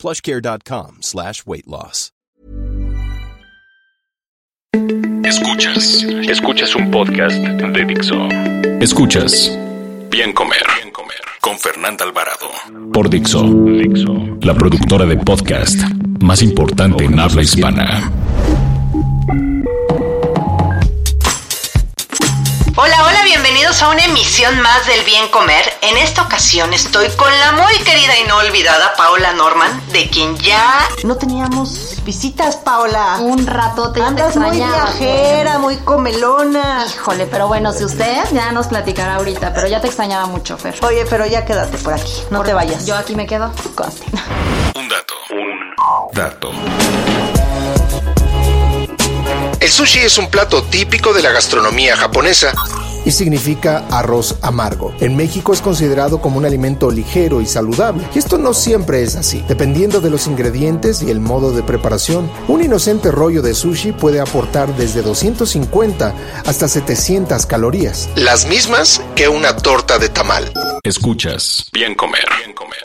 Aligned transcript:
plushcare.com 0.00 0.98
slash 1.02 1.44
weight 1.46 1.66
loss. 1.66 2.12
Escuchas, 5.24 6.02
escuchas 6.28 6.74
un 6.74 6.90
podcast 6.90 7.36
de 7.36 7.84
Dixo. 7.84 8.28
Escuchas 8.80 9.50
Bien 10.10 10.32
Comer, 10.32 10.62
Bien 10.80 10.92
Comer 10.92 11.20
con 11.40 11.58
Fernanda 11.58 12.04
Alvarado 12.04 12.48
por 12.92 13.08
Dixo, 13.10 13.42
Dixo, 13.44 14.38
la 14.42 14.54
productora 14.54 15.06
de 15.06 15.16
podcast 15.16 15.80
más 16.20 16.42
importante 16.42 17.04
en 17.04 17.18
habla 17.18 17.42
hispana. 17.42 18.12
A 23.82 23.88
una 23.88 24.04
emisión 24.04 24.60
más 24.60 24.86
del 24.86 25.02
Bien 25.04 25.28
Comer. 25.28 25.64
En 25.80 25.96
esta 25.96 26.22
ocasión 26.22 26.74
estoy 26.74 27.08
con 27.10 27.30
la 27.38 27.52
muy 27.52 27.72
querida 27.78 28.18
y 28.18 28.26
no 28.26 28.36
olvidada 28.36 28.94
Paola 28.94 29.32
Norman, 29.32 29.80
de 29.92 30.08
quien 30.10 30.36
ya 30.38 30.86
no 31.04 31.16
teníamos 31.16 31.96
visitas, 32.04 32.56
Paola. 32.56 33.18
Un 33.20 33.46
ratote, 33.46 34.00
ya 34.00 34.08
Andas 34.08 34.34
te 34.34 34.40
muy 34.40 34.56
viajera, 34.56 35.58
muy 35.58 35.76
comelona. 35.78 36.84
Híjole, 36.94 37.26
pero 37.26 37.48
bueno, 37.48 37.72
si 37.72 37.84
usted 37.84 38.18
ya 38.32 38.52
nos 38.52 38.66
platicará 38.66 39.14
ahorita, 39.14 39.54
pero 39.54 39.66
ya 39.66 39.80
te 39.80 39.86
extrañaba 39.86 40.26
mucho, 40.26 40.58
Fer. 40.58 40.74
Oye, 40.82 41.06
pero 41.08 41.24
ya 41.26 41.44
quédate 41.44 41.78
por 41.78 41.94
aquí, 41.94 42.12
no 42.30 42.42
te 42.42 42.52
vayas. 42.52 42.86
Yo 42.86 42.96
aquí 42.96 43.14
me 43.14 43.26
quedo. 43.26 43.52
Conste. 43.74 44.04
Un 44.74 44.88
dato, 44.88 45.14
un 45.30 46.14
dato. 46.14 46.50
El 49.58 49.70
sushi 49.70 50.00
es 50.00 50.18
un 50.18 50.28
plato 50.28 50.64
típico 50.64 51.12
de 51.12 51.22
la 51.22 51.30
gastronomía 51.30 51.96
japonesa. 51.96 52.52
Y 53.04 53.12
significa 53.12 53.86
arroz 53.90 54.36
amargo. 54.42 54.94
En 55.00 55.16
México 55.16 55.52
es 55.52 55.60
considerado 55.60 56.20
como 56.20 56.38
un 56.38 56.44
alimento 56.44 56.90
ligero 56.90 57.40
y 57.40 57.46
saludable, 57.46 58.06
y 58.14 58.18
esto 58.18 58.38
no 58.38 58.54
siempre 58.54 59.02
es 59.02 59.16
así. 59.16 59.44
Dependiendo 59.48 60.00
de 60.00 60.10
los 60.10 60.26
ingredientes 60.26 61.02
y 61.02 61.10
el 61.10 61.20
modo 61.20 61.52
de 61.52 61.62
preparación, 61.62 62.30
un 62.48 62.62
inocente 62.62 63.10
rollo 63.10 63.42
de 63.42 63.54
sushi 63.54 63.92
puede 63.92 64.20
aportar 64.20 64.76
desde 64.76 65.02
250 65.02 66.14
hasta 66.46 66.68
700 66.68 67.46
calorías. 67.46 68.08
Las 68.16 68.46
mismas 68.46 69.00
que 69.14 69.28
una 69.28 69.56
torta 69.56 69.98
de 69.98 70.08
tamal. 70.08 70.52
Escuchas 70.82 71.68
Bien 71.72 71.94
Comer, 71.94 72.26
Bien 72.38 72.54
Comer. 72.54 72.82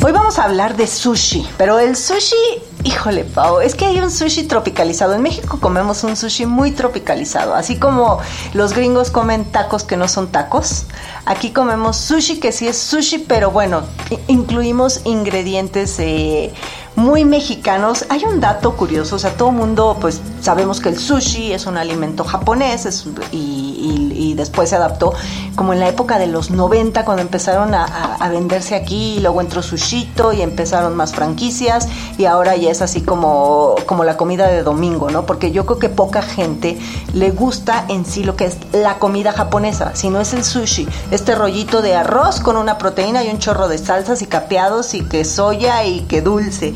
Hoy 0.00 0.12
vamos 0.12 0.38
a 0.38 0.44
hablar 0.44 0.76
de 0.76 0.86
sushi, 0.86 1.46
pero 1.58 1.80
el 1.80 1.96
sushi, 1.96 2.36
híjole, 2.84 3.24
Pau, 3.24 3.60
es 3.60 3.74
que 3.74 3.84
hay 3.84 3.98
un 4.00 4.10
sushi 4.10 4.44
tropicalizado. 4.44 5.14
En 5.14 5.22
México 5.22 5.58
comemos 5.60 6.04
un 6.04 6.16
sushi 6.16 6.46
muy 6.46 6.70
tropicalizado, 6.70 7.54
así 7.54 7.76
como 7.76 8.18
los 8.54 8.72
gringos 8.72 9.10
comen 9.10 9.44
tacos 9.44 9.84
que 9.84 9.96
no 9.96 10.08
son 10.08 10.28
tacos. 10.28 10.86
Aquí 11.24 11.50
comemos 11.50 11.96
sushi 11.96 12.38
que 12.40 12.52
sí 12.52 12.68
es 12.68 12.78
sushi, 12.78 13.18
pero 13.18 13.50
bueno, 13.50 13.82
incluimos 14.28 15.00
ingredientes 15.04 15.98
eh, 15.98 16.52
muy 16.98 17.24
mexicanos. 17.24 18.04
Hay 18.08 18.24
un 18.24 18.40
dato 18.40 18.76
curioso, 18.76 19.16
o 19.16 19.18
sea, 19.18 19.30
todo 19.30 19.52
mundo, 19.52 19.96
pues 20.00 20.20
sabemos 20.40 20.80
que 20.80 20.88
el 20.88 20.98
sushi 20.98 21.52
es 21.52 21.66
un 21.66 21.76
alimento 21.76 22.24
japonés 22.24 23.06
y, 23.32 24.34
después 24.36 24.70
se 24.70 24.76
adaptó 24.76 25.12
como 25.56 25.72
en 25.72 25.80
la 25.80 25.88
época 25.88 26.16
de 26.16 26.28
los 26.28 26.52
90 26.52 27.04
cuando 27.04 27.22
empezaron 27.22 27.74
a, 27.74 28.16
venderse 28.30 28.76
aquí 28.76 29.18
luego 29.20 29.40
entró 29.40 29.62
Sushito 29.62 30.32
y 30.32 30.42
empezaron 30.42 30.94
más 30.94 31.12
franquicias 31.12 31.88
y 32.18 32.26
ahora 32.26 32.54
ya 32.54 32.70
es 32.70 32.80
así 32.82 33.00
como, 33.00 33.74
como 33.86 34.04
la 34.04 34.16
comida 34.16 34.46
de 34.46 34.62
domingo, 34.62 35.10
¿no? 35.10 35.26
Porque 35.26 35.50
yo 35.50 35.66
creo 35.66 35.78
que 35.80 35.88
poca 35.88 36.22
gente 36.22 36.78
le 37.14 37.32
gusta 37.32 37.84
en 37.88 38.04
sí 38.04 38.22
lo 38.22 38.36
que 38.36 38.44
es 38.44 38.58
la 38.72 38.98
comida 38.98 39.32
japonesa, 39.32 39.96
si 39.96 40.08
no 40.08 40.20
es 40.20 40.34
el 40.34 40.44
sushi, 40.44 40.86
este 41.10 41.34
rollito 41.34 41.82
de 41.82 41.96
arroz 41.96 42.38
con 42.38 42.56
una 42.56 42.78
proteína 42.78 43.24
y 43.24 43.30
un 43.30 43.38
chorro 43.38 43.66
de 43.66 43.78
salsas 43.78 44.22
y 44.22 44.26
capeados 44.26 44.94
y 44.94 45.02
que 45.02 45.24
soya 45.24 45.84
y 45.84 46.02
que 46.02 46.22
dulce. 46.22 46.74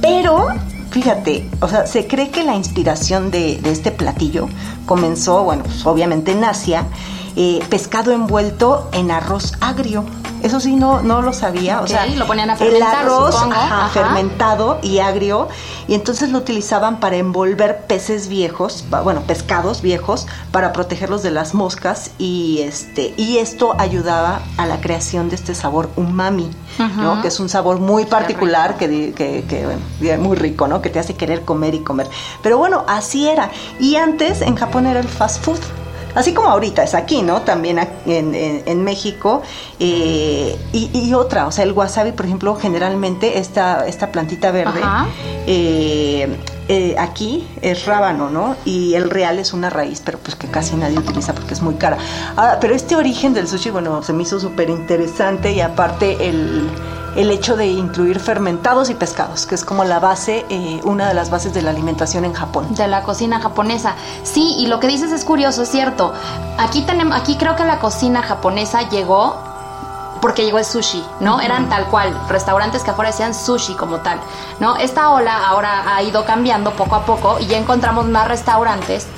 Pero 0.00 0.48
Fíjate, 0.92 1.48
o 1.62 1.68
sea, 1.68 1.86
se 1.86 2.06
cree 2.06 2.28
que 2.28 2.44
la 2.44 2.54
inspiración 2.54 3.30
de, 3.30 3.54
este 3.64 3.92
platillo 3.92 4.46
comenzó, 4.84 5.42
bueno, 5.42 5.62
pues 5.62 5.86
obviamente 5.86 6.32
en 6.32 6.44
Asia, 6.44 6.84
eh, 7.34 7.60
pescado 7.70 8.12
envuelto 8.12 8.90
en 8.92 9.10
arroz 9.10 9.54
agrio. 9.62 10.04
Eso 10.42 10.60
sí, 10.60 10.74
no, 10.74 11.02
no 11.02 11.22
lo 11.22 11.32
sabía. 11.32 11.80
O 11.80 11.86
sea, 11.86 12.06
lo 12.06 12.26
ponían 12.26 12.50
a 12.50 12.54
el 12.54 12.58
fermentar, 12.58 13.04
arroz 13.04 13.34
ajá, 13.36 13.86
Ajá. 13.86 13.88
fermentado 13.88 14.78
y 14.82 14.98
agrio, 14.98 15.48
y 15.88 15.94
entonces 15.94 16.30
lo 16.30 16.38
utilizaban 16.38 17.00
para 17.00 17.16
envolver 17.16 17.86
peces 17.86 18.28
viejos, 18.28 18.84
bueno, 19.04 19.22
pescados 19.22 19.82
viejos, 19.82 20.26
para 20.50 20.72
protegerlos 20.72 21.22
de 21.22 21.30
las 21.30 21.54
moscas, 21.54 22.10
y 22.18 22.60
este, 22.60 23.14
y 23.16 23.38
esto 23.38 23.74
ayudaba 23.78 24.40
a 24.56 24.66
la 24.66 24.80
creación 24.80 25.28
de 25.28 25.36
este 25.36 25.54
sabor 25.54 25.90
umami, 25.96 26.50
¿no? 26.96 27.22
Que 27.22 27.28
es 27.28 27.40
un 27.40 27.48
sabor 27.48 27.78
muy 27.78 28.04
particular 28.04 28.76
que, 28.76 29.12
que, 29.12 29.44
que, 29.48 29.64
bueno, 29.66 30.22
muy 30.22 30.36
rico, 30.36 30.68
¿no? 30.68 30.82
Que 30.82 30.90
te 30.90 30.98
hace 30.98 31.14
querer 31.14 31.42
comer 31.44 31.74
y 31.74 31.80
comer. 31.80 32.08
Pero 32.42 32.58
bueno, 32.58 32.84
así 32.88 33.28
era. 33.28 33.50
Y 33.78 33.96
antes 33.96 34.42
en 34.42 34.56
Japón 34.56 34.86
era 34.86 35.00
el 35.00 35.08
fast 35.08 35.44
food. 35.44 35.60
Así 36.14 36.34
como 36.34 36.48
ahorita 36.48 36.82
es 36.82 36.94
aquí, 36.94 37.22
¿no? 37.22 37.42
También 37.42 37.78
en, 38.06 38.34
en- 38.34 38.62
en 38.66 38.84
México. 38.84 39.42
eh, 39.80 40.56
y, 40.72 40.90
y 40.92 41.14
otra, 41.14 41.46
o 41.46 41.52
sea, 41.52 41.64
el 41.64 41.72
wasabi, 41.72 42.12
por 42.12 42.26
ejemplo, 42.26 42.54
generalmente 42.56 43.38
esta, 43.38 43.86
esta 43.86 44.12
plantita 44.12 44.50
verde, 44.50 44.80
Ajá. 44.82 45.06
eh, 45.46 46.36
eh, 46.68 46.94
aquí 46.98 47.46
es 47.60 47.86
rábano, 47.86 48.30
¿no? 48.30 48.56
Y 48.64 48.94
el 48.94 49.10
real 49.10 49.38
es 49.38 49.52
una 49.52 49.70
raíz, 49.70 50.00
pero 50.04 50.18
pues 50.18 50.36
que 50.36 50.48
casi 50.48 50.76
nadie 50.76 50.98
utiliza 50.98 51.32
porque 51.34 51.54
es 51.54 51.62
muy 51.62 51.74
cara. 51.74 51.98
Ahora, 52.36 52.58
pero 52.60 52.74
este 52.74 52.96
origen 52.96 53.34
del 53.34 53.48
sushi, 53.48 53.70
bueno, 53.70 54.02
se 54.02 54.12
me 54.12 54.22
hizo 54.22 54.38
súper 54.38 54.70
interesante 54.70 55.52
y 55.52 55.60
aparte 55.60 56.28
el, 56.28 56.68
el 57.16 57.30
hecho 57.30 57.56
de 57.56 57.66
incluir 57.66 58.20
fermentados 58.20 58.90
y 58.90 58.94
pescados, 58.94 59.46
que 59.46 59.54
es 59.54 59.64
como 59.64 59.84
la 59.84 59.98
base, 59.98 60.46
eh, 60.48 60.80
una 60.84 61.08
de 61.08 61.14
las 61.14 61.30
bases 61.30 61.52
de 61.52 61.62
la 61.62 61.70
alimentación 61.70 62.24
en 62.24 62.32
Japón. 62.32 62.74
De 62.74 62.86
la 62.86 63.02
cocina 63.02 63.40
japonesa. 63.40 63.94
Sí, 64.22 64.54
y 64.58 64.66
lo 64.66 64.80
que 64.80 64.86
dices 64.86 65.12
es 65.12 65.24
curioso, 65.24 65.62
es 65.62 65.68
cierto. 65.68 66.12
Aquí 66.58 66.82
tenemos, 66.82 67.18
aquí 67.18 67.36
creo 67.36 67.56
que 67.56 67.64
la 67.64 67.80
cocina 67.80 68.22
japonesa 68.22 68.88
llegó 68.88 69.51
porque 70.22 70.44
llegó 70.44 70.58
el 70.58 70.64
sushi, 70.64 71.04
¿no? 71.18 71.40
Eran 71.40 71.68
tal 71.68 71.86
cual, 71.88 72.16
restaurantes 72.28 72.84
que 72.84 72.92
afuera 72.92 73.10
decían 73.10 73.34
sushi 73.34 73.74
como 73.74 73.98
tal, 73.98 74.20
¿no? 74.60 74.76
Esta 74.76 75.10
ola 75.10 75.48
ahora 75.48 75.94
ha 75.94 76.02
ido 76.02 76.24
cambiando 76.24 76.70
poco 76.70 76.94
a 76.94 77.04
poco 77.04 77.38
y 77.40 77.46
ya 77.46 77.58
encontramos 77.58 78.06
más 78.06 78.28
restaurantes 78.28 79.08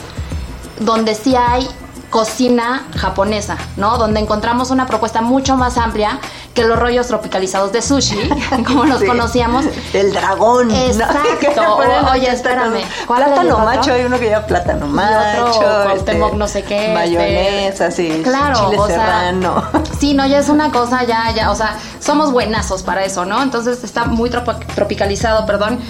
donde 0.80 1.14
sí 1.14 1.36
hay 1.36 1.68
cocina 2.08 2.86
japonesa, 2.96 3.58
¿no? 3.76 3.98
Donde 3.98 4.20
encontramos 4.20 4.70
una 4.70 4.86
propuesta 4.86 5.20
mucho 5.20 5.56
más 5.56 5.76
amplia 5.76 6.20
que 6.54 6.64
los 6.64 6.78
rollos 6.78 7.08
tropicalizados 7.08 7.72
de 7.72 7.82
sushi, 7.82 8.16
como 8.66 8.84
los 8.84 9.00
Sí. 9.00 9.06
conocíamos. 9.06 9.64
El 9.92 10.12
dragón. 10.12 10.68
¿no? 10.68 10.74
Exacto. 10.74 11.18
Que 11.40 11.48
se 11.52 11.60
ponen 11.60 12.04
O- 12.04 12.12
oye, 12.12 12.30
espérame. 12.30 12.72
cosas. 12.74 12.88
¿Cuál 13.06 13.22
era 13.22 13.28
el 13.28 13.34
Plátano 13.48 13.64
macho, 13.64 13.92
hay 13.92 14.04
uno 14.04 14.18
que 14.18 14.24
lleva 14.26 14.46
plátano 14.46 14.86
macho. 14.86 15.44
otro 15.58 15.90
este, 15.90 16.14
no 16.36 16.46
sé 16.48 16.62
qué, 16.62 16.78
este, 16.86 16.94
Mayonesa, 16.94 17.90
sí. 17.90 18.20
Claro, 18.22 18.54
Chile 18.70 18.78
o 18.78 18.86
sea, 18.86 18.96
serrano. 19.00 19.64
Sí, 19.98 20.14
no, 20.14 20.26
ya 20.26 20.38
es 20.38 20.48
una 20.48 20.70
cosa, 20.70 21.02
ya, 21.04 21.30
ya, 21.34 21.50
o 21.50 21.54
sea, 21.56 21.76
somos 21.98 22.30
buenazos 22.32 22.82
para 22.84 23.04
eso, 23.04 23.24
¿no? 23.24 23.42
Entonces 23.42 23.82
está 23.84 24.04
muy 24.04 24.30
tropicalizado, 24.30 25.46
perdón. 25.46 25.80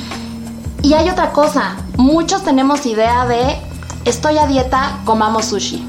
Y 0.83 0.95
hay 0.95 1.09
otra 1.11 1.31
cosa, 1.33 1.77
muchos 1.97 2.43
tenemos 2.43 2.87
idea 2.87 3.27
de 3.27 3.59
estoy 4.05 4.39
a 4.39 4.47
dieta, 4.47 4.99
comamos 5.05 5.47
sushi. 5.47 5.87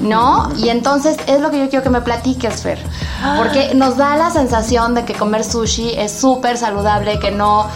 ¿No? 0.00 0.48
Y 0.56 0.68
entonces 0.70 1.16
es 1.26 1.40
lo 1.40 1.50
que 1.50 1.58
yo 1.58 1.68
quiero 1.68 1.82
que 1.82 1.90
me 1.90 2.00
platiques, 2.00 2.62
Fer. 2.62 2.78
Porque 3.36 3.74
nos 3.74 3.96
da 3.96 4.16
la 4.16 4.30
sensación 4.30 4.94
de 4.94 5.04
que 5.04 5.14
comer 5.14 5.44
sushi 5.44 5.90
es 5.96 6.12
súper 6.12 6.56
saludable, 6.56 7.18
que 7.18 7.30
no. 7.30 7.66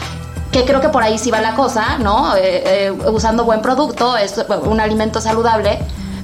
Que 0.50 0.64
creo 0.64 0.80
que 0.80 0.88
por 0.88 1.02
ahí 1.02 1.18
sí 1.18 1.30
va 1.30 1.40
la 1.40 1.54
cosa, 1.54 1.98
¿no? 1.98 2.34
Eh, 2.36 2.86
eh, 2.86 2.92
usando 3.12 3.44
buen 3.44 3.60
producto, 3.60 4.16
es 4.16 4.34
un 4.64 4.80
alimento 4.80 5.20
saludable. 5.20 5.78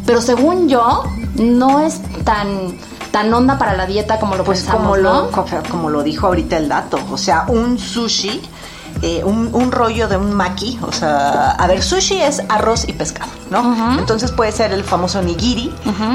Pero 0.06 0.20
según 0.23 0.69
yo, 0.69 1.05
no 1.35 1.81
es 1.81 2.00
tan, 2.25 2.76
tan 3.11 3.32
onda 3.35 3.58
para 3.58 3.75
la 3.76 3.87
dieta 3.87 4.19
como 4.19 4.37
lo 4.37 4.44
Pues 4.44 4.61
pensamos, 4.61 4.82
como 4.82 4.97
¿no? 4.97 5.23
lo, 5.23 5.31
co- 5.31 5.44
como 5.70 5.91
lo 5.91 6.02
dijo 6.02 6.29
ahorita 6.29 6.56
el 6.56 6.69
dato, 6.69 6.99
o 7.12 7.19
sea, 7.19 7.44
un 7.49 7.79
sushi, 7.79 8.41
eh, 9.02 9.23
un, 9.25 9.50
un 9.52 9.70
rollo 9.70 10.08
de 10.08 10.17
un 10.17 10.32
maki, 10.32 10.79
o 10.82 10.93
sea, 10.93 11.50
a 11.50 11.67
ver, 11.67 11.82
sushi 11.82 12.23
es 12.23 12.43
arroz 12.49 12.88
y 12.88 12.93
pescado. 12.93 13.31
¿No? 13.50 13.99
Entonces 13.99 14.32
puede 14.32 14.52
ser 14.52 14.73
el 14.73 14.85
famoso 14.85 15.23
nigiri, 15.23 15.73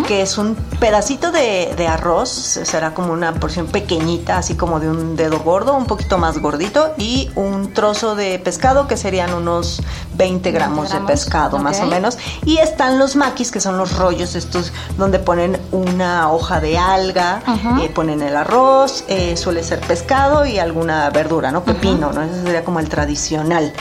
que 0.07 0.21
es 0.21 0.37
un 0.37 0.55
pedacito 0.79 1.31
de, 1.31 1.73
de 1.75 1.87
arroz, 1.87 2.29
será 2.29 2.93
como 2.93 3.13
una 3.13 3.33
porción 3.33 3.67
pequeñita, 3.67 4.37
así 4.37 4.55
como 4.55 4.79
de 4.79 4.89
un 4.89 5.15
dedo 5.15 5.39
gordo, 5.39 5.75
un 5.75 5.85
poquito 5.85 6.17
más 6.17 6.39
gordito, 6.39 6.93
y 6.97 7.29
un 7.35 7.73
trozo 7.73 8.15
de 8.15 8.39
pescado 8.39 8.87
que 8.87 8.97
serían 8.97 9.33
unos 9.33 9.81
20 10.15 10.51
gramos, 10.51 10.91
de 10.91 10.99
pescado, 11.01 11.57
más 11.59 11.79
o 11.81 11.87
menos. 11.87 12.17
Y 12.45 12.57
están 12.57 12.99
los 12.99 13.15
maquis, 13.15 13.51
que 13.51 13.59
son 13.59 13.77
los 13.77 13.97
rollos 13.97 14.35
estos 14.35 14.71
donde 14.97 15.19
ponen 15.19 15.59
una 15.71 16.31
hoja 16.31 16.59
de 16.59 16.77
alga, 16.77 17.41
eh, 17.81 17.89
ponen 17.89 18.21
el 18.21 18.35
arroz, 18.35 19.03
eh, 19.07 19.35
suele 19.37 19.63
ser 19.63 19.79
pescado 19.81 20.45
y 20.45 20.59
alguna 20.59 21.09
verdura, 21.09 21.51
¿no? 21.51 21.63
Pepino, 21.63 22.11
¿no? 22.11 22.21
Ese 22.23 22.43
sería 22.43 22.63
como 22.63 22.79
el 22.79 22.89
tradicional. 22.89 23.73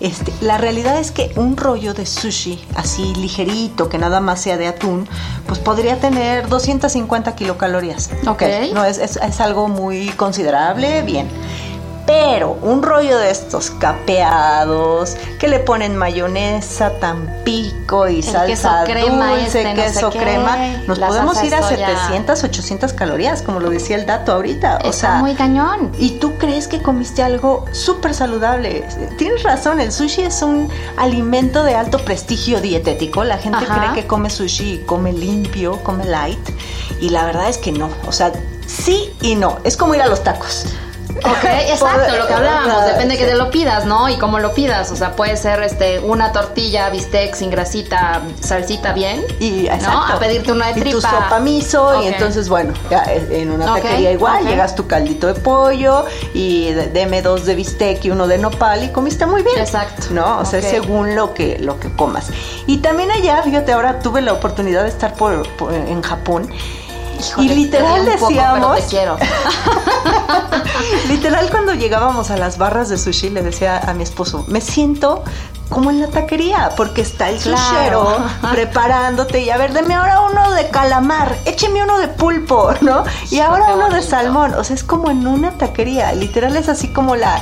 Este, 0.00 0.32
la 0.40 0.56
realidad 0.56 0.98
es 0.98 1.10
que 1.10 1.30
un 1.36 1.56
rollo 1.56 1.92
de 1.92 2.06
sushi 2.06 2.58
así 2.74 3.14
ligerito, 3.16 3.88
que 3.90 3.98
nada 3.98 4.20
más 4.20 4.40
sea 4.40 4.56
de 4.56 4.66
atún, 4.66 5.06
pues 5.46 5.58
podría 5.58 6.00
tener 6.00 6.48
250 6.48 7.34
kilocalorías. 7.36 8.10
Ok. 8.26 8.42
No, 8.72 8.84
es, 8.84 8.98
es, 8.98 9.16
es 9.16 9.40
algo 9.40 9.68
muy 9.68 10.08
considerable, 10.10 11.02
bien. 11.02 11.28
Pero 12.10 12.58
un 12.62 12.82
rollo 12.82 13.18
de 13.18 13.30
estos 13.30 13.70
capeados, 13.70 15.16
que 15.38 15.46
le 15.48 15.60
ponen 15.60 15.96
mayonesa, 15.96 16.90
tampico 16.98 18.08
y 18.08 18.16
El 18.16 18.22
salsa 18.24 18.46
queso 18.46 18.68
crema 18.84 19.30
dulce, 19.30 19.46
este, 19.62 19.64
no 19.64 19.70
sé 19.70 19.82
queso 19.82 20.10
qué, 20.10 20.18
crema, 20.18 20.56
nos 20.86 20.98
la 20.98 21.06
podemos 21.08 21.42
ir 21.44 21.54
a 21.54 21.58
de 21.58 21.62
soya. 21.62 21.86
700, 21.88 22.44
800 22.44 22.92
calorías, 22.94 23.42
como 23.42 23.60
lo 23.60 23.70
decía 23.70 23.96
el 23.96 24.06
dato 24.06 24.32
ahorita. 24.32 24.76
o 24.84 24.88
Está 24.88 24.92
sea, 24.92 25.14
muy 25.16 25.34
cañón. 25.34 25.92
y 25.98 26.18
tú 26.18 26.36
crees 26.36 26.66
que 26.66 26.82
comiste 26.82 27.22
algo 27.22 27.64
súper 27.72 28.12
saludable. 28.14 28.84
Tienes 29.16 29.42
razón, 29.44 29.80
el 29.80 29.92
sushi 29.92 30.22
es 30.22 30.42
un 30.42 30.68
alimento 30.96 31.62
de 31.64 31.74
alto 31.76 31.98
prestigio 32.04 32.60
dietético. 32.60 33.22
La 33.24 33.38
gente 33.38 33.58
Ajá. 33.64 33.92
cree 33.92 34.02
que 34.02 34.08
come 34.08 34.30
sushi 34.30 34.72
y 34.74 34.78
come 34.78 35.12
limpio, 35.12 35.78
come 35.84 36.04
light. 36.06 36.38
Y 37.00 37.10
la 37.10 37.24
verdad 37.24 37.48
es 37.48 37.58
que 37.58 37.70
no. 37.72 37.88
O 38.06 38.12
sea, 38.12 38.32
sí 38.66 39.12
y 39.22 39.36
no. 39.36 39.58
Es 39.64 39.76
como 39.76 39.94
ir 39.94 40.02
a 40.02 40.06
los 40.08 40.22
tacos. 40.24 40.66
Ok, 41.18 41.44
exacto, 41.68 42.16
lo 42.16 42.26
que 42.26 42.34
hablábamos, 42.34 42.84
depende 42.86 43.18
que 43.18 43.26
te 43.26 43.34
lo 43.34 43.50
pidas, 43.50 43.84
¿no? 43.86 44.08
Y 44.08 44.16
cómo 44.18 44.38
lo 44.38 44.52
pidas, 44.54 44.90
o 44.90 44.96
sea, 44.96 45.12
puede 45.16 45.36
ser 45.36 45.62
este 45.62 45.98
una 46.00 46.32
tortilla, 46.32 46.88
bistec 46.90 47.34
sin 47.34 47.50
grasita, 47.50 48.22
salsita 48.40 48.92
bien, 48.92 49.22
Y, 49.38 49.64
¿no? 49.68 49.74
exacto. 49.74 50.12
A 50.14 50.18
pedirte 50.18 50.52
una 50.52 50.66
de 50.72 50.78
Y 50.78 50.82
tripa. 50.82 50.96
tu 50.96 51.00
sopa 51.02 51.40
miso, 51.40 52.02
y 52.02 52.06
entonces, 52.08 52.48
bueno, 52.48 52.72
ya 52.90 53.04
en 53.30 53.50
una 53.50 53.74
taquería 53.74 54.12
igual, 54.12 54.46
llegas 54.46 54.74
tu 54.74 54.86
caldito 54.86 55.26
de 55.26 55.34
pollo 55.34 56.04
y 56.34 56.70
de- 56.72 56.88
deme 56.88 57.22
dos 57.22 57.44
de 57.46 57.54
bistec 57.54 58.04
y 58.04 58.10
uno 58.10 58.26
de 58.26 58.38
nopal 58.38 58.82
y 58.84 58.88
comiste 58.88 59.26
muy 59.26 59.42
bien. 59.42 59.58
Exacto. 59.58 60.06
¿No? 60.10 60.38
O 60.38 60.44
sea, 60.44 60.62
según 60.62 61.14
lo 61.16 61.34
que, 61.34 61.58
lo 61.58 61.78
que 61.80 61.90
comas. 61.94 62.26
Y 62.66 62.78
también 62.78 63.10
allá, 63.10 63.42
fíjate, 63.42 63.72
ahora 63.72 63.98
tuve 64.00 64.22
la 64.22 64.32
oportunidad 64.32 64.82
de 64.82 64.88
estar 64.88 65.14
por, 65.14 65.48
por- 65.56 65.72
en 65.74 66.02
Japón. 66.02 66.50
Híjole, 67.20 67.46
y 67.46 67.48
te 67.48 67.54
literal 67.54 68.04
poco, 68.18 68.28
decíamos, 68.28 68.60
pero 68.60 68.74
te 68.74 68.86
quiero. 68.90 69.16
literal 71.08 71.50
cuando 71.50 71.74
llegábamos 71.74 72.30
a 72.30 72.36
las 72.36 72.58
barras 72.58 72.88
de 72.88 72.98
sushi 72.98 73.30
le 73.30 73.42
decía 73.42 73.78
a 73.78 73.92
mi 73.94 74.02
esposo, 74.02 74.44
me 74.48 74.60
siento 74.60 75.22
como 75.68 75.90
en 75.90 76.00
la 76.00 76.08
taquería, 76.08 76.70
porque 76.76 77.00
está 77.02 77.28
el 77.28 77.38
Claro. 77.38 77.56
sushero 77.58 78.16
preparándote 78.52 79.40
y 79.40 79.50
a 79.50 79.56
ver, 79.56 79.72
deme 79.72 79.94
ahora 79.94 80.20
uno 80.20 80.50
de 80.52 80.68
calamar, 80.68 81.36
écheme 81.44 81.82
uno 81.82 81.98
de 81.98 82.08
pulpo, 82.08 82.72
¿no? 82.80 83.04
Y 83.30 83.38
ahora 83.38 83.74
uno 83.74 83.88
de 83.90 84.02
salmón, 84.02 84.54
o 84.54 84.64
sea, 84.64 84.74
es 84.74 84.82
como 84.82 85.10
en 85.10 85.26
una 85.28 85.52
taquería, 85.52 86.12
literal 86.12 86.56
es 86.56 86.68
así 86.68 86.92
como 86.92 87.14
la 87.14 87.40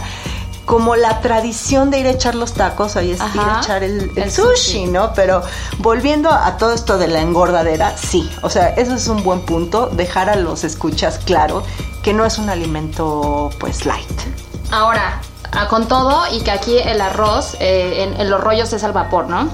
como 0.69 0.97
la 0.97 1.23
tradición 1.23 1.91
de 1.91 1.99
ir 1.99 2.07
a 2.07 2.11
echar 2.11 2.35
los 2.35 2.53
tacos, 2.53 2.97
ahí 2.97 3.13
es 3.13 3.21
ir 3.35 3.41
a 3.41 3.61
echar 3.63 3.83
el, 3.83 4.11
el 4.11 4.25
el 4.25 4.31
sushi, 4.31 4.55
sushi. 4.55 4.87
¿no? 4.87 5.15
Pero 5.15 5.43
volviendo 5.79 6.31
a 6.31 6.59
todo 6.59 6.75
esto 6.75 6.99
de 6.99 7.09
la 7.09 7.23
engordadera, 7.23 7.97
sí, 7.97 8.31
o 8.43 8.51
sea, 8.51 8.69
eso 8.75 8.95
es 8.95 9.09
un 9.09 9.25
buen 9.25 9.41
punto, 9.41 9.87
dejar 9.87 10.29
a 10.29 10.37
los 10.37 10.65
escuchas 10.65 11.21
claro 11.25 11.63
que 12.03 12.13
no 12.13 12.27
es 12.27 12.37
un 12.37 12.51
alimento 12.51 13.49
pues 13.59 13.87
light. 13.87 14.07
Ahora, 14.71 15.23
ah, 15.53 15.69
con 15.69 15.89
todo 15.89 16.25
y 16.31 16.43
que 16.43 16.51
aquí 16.51 16.77
el 16.77 17.01
arroz 17.01 17.57
eh, 17.61 18.03
en, 18.03 18.21
en 18.21 18.29
los 18.29 18.39
rollos 18.39 18.71
es 18.75 18.85
al 18.85 18.93
vapor, 18.93 19.27
¿no? 19.27 19.49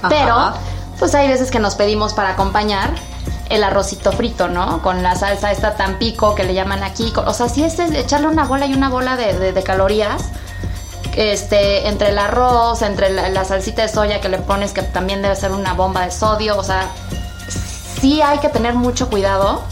Ajá. 0.00 0.08
Pero, 0.08 0.52
pues 1.00 1.12
hay 1.16 1.26
veces 1.26 1.50
que 1.50 1.58
nos 1.58 1.74
pedimos 1.74 2.14
para 2.14 2.28
acompañar 2.30 2.94
el 3.52 3.62
arrocito 3.64 4.12
frito, 4.12 4.48
¿no? 4.48 4.82
Con 4.82 5.02
la 5.02 5.14
salsa 5.14 5.52
esta 5.52 5.74
tan 5.76 5.98
pico 5.98 6.34
que 6.34 6.44
le 6.44 6.54
llaman 6.54 6.82
aquí. 6.82 7.12
o 7.16 7.32
sea, 7.34 7.48
si 7.48 7.62
es 7.62 7.78
echarle 7.78 8.26
una 8.28 8.44
bola 8.44 8.66
y 8.66 8.74
una 8.74 8.88
bola 8.88 9.16
de, 9.16 9.38
de- 9.38 9.52
de 9.52 9.62
calorías, 9.62 10.22
este, 11.16 11.88
entre 11.88 12.08
el 12.10 12.18
arroz, 12.18 12.82
entre 12.82 13.10
la, 13.10 13.28
la 13.28 13.44
salsita 13.44 13.82
de 13.82 13.88
soya 13.88 14.20
que 14.20 14.28
le 14.28 14.38
pones, 14.38 14.72
que 14.72 14.82
también 14.82 15.20
debe 15.22 15.36
ser 15.36 15.52
una 15.52 15.74
bomba 15.74 16.04
de 16.04 16.10
sodio, 16.10 16.56
o 16.56 16.64
sea, 16.64 16.88
sí 18.00 18.22
hay 18.22 18.38
que 18.38 18.48
tener 18.48 18.74
mucho 18.74 19.10
cuidado 19.10 19.62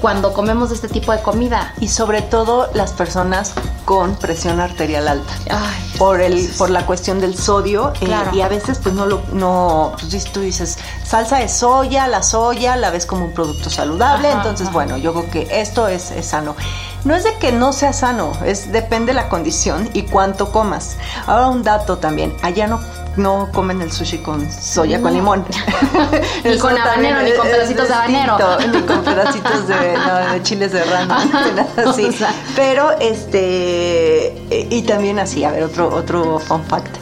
cuando 0.00 0.32
comemos 0.32 0.70
este 0.72 0.88
tipo 0.88 1.12
de 1.12 1.20
comida. 1.20 1.74
Y 1.80 1.88
sobre 1.88 2.22
todo 2.22 2.70
las 2.74 2.92
personas 2.92 3.52
con 3.84 4.16
presión 4.16 4.60
arterial 4.60 5.06
alta. 5.08 5.32
Ay, 5.50 5.91
por 6.02 6.20
el 6.20 6.48
por 6.58 6.68
la 6.68 6.84
cuestión 6.84 7.20
del 7.20 7.38
sodio 7.38 7.92
eh, 8.00 8.12
y 8.32 8.40
a 8.40 8.48
veces 8.48 8.80
pues 8.82 8.92
no 8.92 9.06
lo 9.06 9.22
no 9.32 9.92
pues, 10.00 10.24
tú 10.32 10.40
dices 10.40 10.76
salsa 11.04 11.38
de 11.38 11.48
soya 11.48 12.08
la 12.08 12.24
soya 12.24 12.74
la 12.74 12.90
ves 12.90 13.06
como 13.06 13.26
un 13.26 13.30
producto 13.30 13.70
saludable 13.70 14.26
Ajá, 14.26 14.38
entonces 14.38 14.66
ajá. 14.66 14.74
bueno 14.74 14.96
yo 14.96 15.12
creo 15.12 15.30
que 15.30 15.60
esto 15.60 15.86
es, 15.86 16.10
es 16.10 16.26
sano. 16.26 16.56
No 17.04 17.14
es 17.16 17.24
de 17.24 17.36
que 17.38 17.52
no 17.52 17.72
sea 17.72 17.92
sano 17.92 18.32
es 18.44 18.72
depende 18.72 19.12
la 19.12 19.28
condición 19.28 19.90
y 19.92 20.02
cuánto 20.02 20.50
comas. 20.50 20.96
Ahora 21.26 21.48
un 21.48 21.62
dato 21.62 21.98
también 21.98 22.34
allá 22.42 22.66
no 22.66 22.80
no 23.16 23.48
comen 23.52 23.80
el 23.82 23.92
sushi 23.92 24.18
con 24.18 24.50
soya 24.50 25.00
con 25.00 25.12
No. 25.12 25.18
limón 25.18 25.44
Ni 26.44 26.58
con 26.58 26.76
habanero, 26.78 27.22
ni 27.22 27.32
con 27.32 27.46
pedacitos 27.46 27.88
de 27.88 27.94
habanero. 27.94 28.38
ni 28.72 28.80
con 28.82 29.02
pedacitos 29.04 29.68
de, 29.68 29.94
no, 29.98 30.32
de 30.32 30.42
chiles 30.42 30.72
de 30.72 30.84
rana, 30.84 31.24
nada 31.24 31.66
así. 31.90 32.04
O 32.06 32.12
sea. 32.12 32.32
Pero 32.56 32.90
este 33.00 34.34
y 34.70 34.82
también 34.82 35.18
así, 35.18 35.44
a 35.44 35.50
ver, 35.50 35.62
otro 35.64 35.94
otro 35.94 36.38
fun 36.38 36.62
fact. 36.64 36.96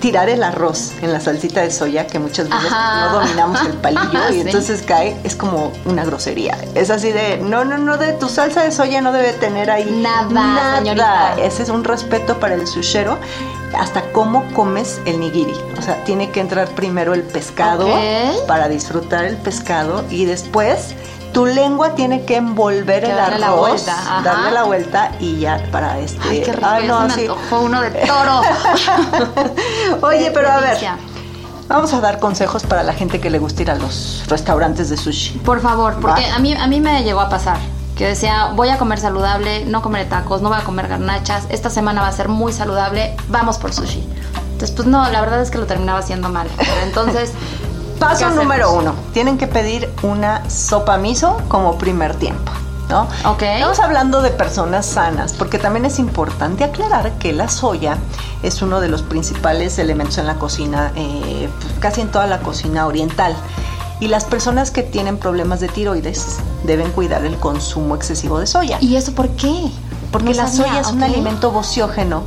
Tirar 0.00 0.28
el 0.28 0.44
arroz 0.44 0.92
en 1.02 1.12
la 1.12 1.18
salsita 1.18 1.60
de 1.60 1.72
soya, 1.72 2.06
que 2.06 2.20
muchas 2.20 2.48
veces 2.48 2.70
Ajá. 2.70 3.06
no 3.10 3.18
dominamos 3.18 3.60
el 3.62 3.72
palillo 3.72 4.28
y 4.30 4.34
Sí. 4.34 4.40
entonces 4.42 4.82
cae, 4.86 5.16
es 5.24 5.34
como 5.34 5.72
una 5.86 6.04
grosería. 6.04 6.56
Es 6.76 6.90
así 6.90 7.10
de, 7.10 7.38
no, 7.38 7.64
no, 7.64 7.78
no, 7.78 7.96
de 7.96 8.12
tu 8.12 8.28
salsa 8.28 8.62
de 8.62 8.70
soya 8.70 9.00
no 9.00 9.10
debe 9.10 9.32
tener 9.32 9.72
ahí 9.72 9.90
Nada, 10.00 10.76
señorita. 10.78 11.34
Ese 11.42 11.64
es 11.64 11.68
un 11.68 11.82
respeto 11.82 12.38
para 12.38 12.54
el 12.54 12.68
sushero. 12.68 13.18
Hasta 13.76 14.02
cómo 14.12 14.44
comes 14.54 15.00
el 15.04 15.20
nigiri. 15.20 15.54
O 15.78 15.82
sea, 15.82 16.02
tiene 16.04 16.30
que 16.30 16.40
entrar 16.40 16.68
primero 16.68 17.14
el 17.14 17.22
pescado 17.22 17.88
para 18.46 18.68
disfrutar 18.68 19.24
el 19.24 19.36
pescado 19.36 20.04
y 20.10 20.24
después 20.24 20.94
tu 21.32 21.44
lengua 21.44 21.94
tiene 21.94 22.24
que 22.24 22.36
envolver 22.36 23.02
Que 23.04 23.10
el 23.10 23.16
darle 23.16 23.44
arroz, 23.44 23.86
la 23.86 23.94
vuelta, 23.94 24.22
darle 24.24 24.50
la 24.50 24.62
vuelta 24.64 25.12
y 25.20 25.40
ya 25.40 25.62
para 25.70 25.98
este. 25.98 26.20
Ay, 26.26 26.42
qué 26.42 26.52
rico, 26.52 26.66
Ay, 26.68 26.86
ya 26.86 26.88
no, 26.88 27.10
sí. 27.10 27.28
uno 27.50 27.80
de 27.82 27.90
toro. 27.90 28.40
Oye, 30.06 30.30
pero 30.32 30.50
a 30.50 30.60
ver, 30.60 30.78
vamos 31.68 31.92
a 31.92 32.00
dar 32.00 32.18
consejos 32.18 32.62
para 32.64 32.82
la 32.82 32.94
gente 32.94 33.20
que 33.20 33.28
le 33.30 33.38
gusta 33.38 33.62
ir 33.62 33.70
a 33.70 33.74
los 33.74 34.24
restaurantes 34.28 34.88
de 34.90 34.96
sushi. 34.96 35.38
Por 35.40 35.60
favor, 35.60 35.96
porque 36.00 36.22
Va. 36.28 36.36
a 36.36 36.38
mí, 36.38 36.54
a 36.54 36.66
mí 36.66 36.80
me 36.80 37.02
llegó 37.04 37.20
a 37.20 37.28
pasar 37.28 37.58
que 37.98 38.06
decía, 38.06 38.52
voy 38.54 38.68
a 38.68 38.78
comer 38.78 39.00
saludable, 39.00 39.64
no 39.64 39.82
comeré 39.82 40.04
tacos, 40.04 40.40
no 40.40 40.50
voy 40.50 40.58
a 40.58 40.62
comer 40.62 40.86
garnachas, 40.86 41.46
esta 41.50 41.68
semana 41.68 42.00
va 42.00 42.06
a 42.06 42.12
ser 42.12 42.28
muy 42.28 42.52
saludable, 42.52 43.16
vamos 43.28 43.58
por 43.58 43.74
sushi. 43.74 44.08
Entonces, 44.52 44.70
pues 44.70 44.86
no, 44.86 45.10
la 45.10 45.20
verdad 45.20 45.42
es 45.42 45.50
que 45.50 45.58
lo 45.58 45.66
terminaba 45.66 45.98
haciendo 45.98 46.28
mal. 46.28 46.48
Pero 46.56 46.80
entonces, 46.84 47.30
¿qué 47.94 47.98
Paso 47.98 48.30
número 48.30 48.72
uno, 48.72 48.94
tienen 49.12 49.36
que 49.36 49.48
pedir 49.48 49.92
una 50.02 50.48
sopa 50.48 50.96
miso 50.96 51.38
como 51.48 51.76
primer 51.76 52.14
tiempo. 52.14 52.52
¿No? 52.88 53.02
Ok. 53.26 53.42
Estamos 53.42 53.80
hablando 53.80 54.22
de 54.22 54.30
personas 54.30 54.86
sanas, 54.86 55.34
porque 55.34 55.58
también 55.58 55.84
es 55.84 55.98
importante 55.98 56.64
aclarar 56.64 57.12
que 57.18 57.34
la 57.34 57.48
soya 57.48 57.98
es 58.42 58.62
uno 58.62 58.80
de 58.80 58.88
los 58.88 59.02
principales 59.02 59.78
elementos 59.78 60.16
en 60.16 60.26
la 60.26 60.36
cocina, 60.36 60.92
eh, 60.94 61.50
casi 61.80 62.00
en 62.00 62.10
toda 62.10 62.26
la 62.26 62.38
cocina 62.38 62.86
oriental. 62.86 63.36
Y 64.00 64.08
las 64.08 64.24
personas 64.24 64.70
que 64.70 64.82
tienen 64.82 65.18
problemas 65.18 65.60
de 65.60 65.68
tiroides 65.68 66.36
deben 66.64 66.90
cuidar 66.92 67.24
el 67.24 67.36
consumo 67.36 67.96
excesivo 67.96 68.38
de 68.38 68.46
soya. 68.46 68.78
¿Y 68.80 68.96
eso 68.96 69.12
por 69.12 69.28
qué? 69.30 69.70
Porque 70.12 70.30
No 70.30 70.36
la 70.36 70.46
sabía, 70.48 70.66
soya 70.66 70.80
es 70.80 70.88
un 70.92 71.02
alimento 71.02 71.50
vociógeno 71.50 72.22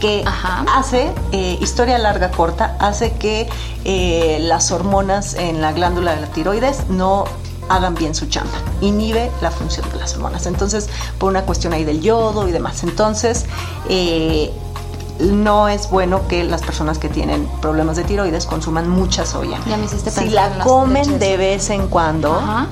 que 0.00 0.22
Ajá. 0.26 0.64
hace, 0.74 1.10
eh, 1.32 1.58
historia 1.60 1.98
larga 1.98 2.30
corta, 2.30 2.76
hace 2.80 3.12
que 3.12 3.48
eh, 3.84 4.38
las 4.42 4.70
hormonas 4.70 5.34
en 5.34 5.60
la 5.60 5.72
glándula 5.72 6.14
de 6.14 6.20
la 6.20 6.26
tiroides 6.28 6.88
no 6.88 7.24
hagan 7.68 7.94
bien 7.94 8.14
su 8.14 8.26
chamba, 8.26 8.52
inhibe 8.80 9.30
la 9.40 9.50
función 9.50 9.88
de 9.90 9.98
las 9.98 10.14
hormonas. 10.14 10.46
Entonces, 10.46 10.88
por 11.18 11.30
una 11.30 11.42
cuestión 11.42 11.72
ahí 11.72 11.84
del 11.84 12.00
yodo 12.00 12.46
y 12.46 12.52
demás. 12.52 12.84
Entonces, 12.84 13.46
eh, 13.88 14.52
no 15.20 15.68
es 15.68 15.90
bueno 15.90 16.26
que 16.28 16.44
las 16.44 16.62
personas 16.62 16.98
que 16.98 17.08
tienen 17.08 17.46
problemas 17.60 17.96
de 17.96 18.04
tiroides 18.04 18.46
consuman 18.46 18.88
mucha 18.88 19.24
soya. 19.26 19.58
Ya 19.68 19.76
me 19.76 19.86
hiciste 19.86 20.10
si 20.10 20.28
la 20.28 20.58
comen 20.58 21.18
de 21.18 21.36
vez 21.36 21.70
en 21.70 21.88
cuando, 21.88 22.34
Ajá. 22.34 22.66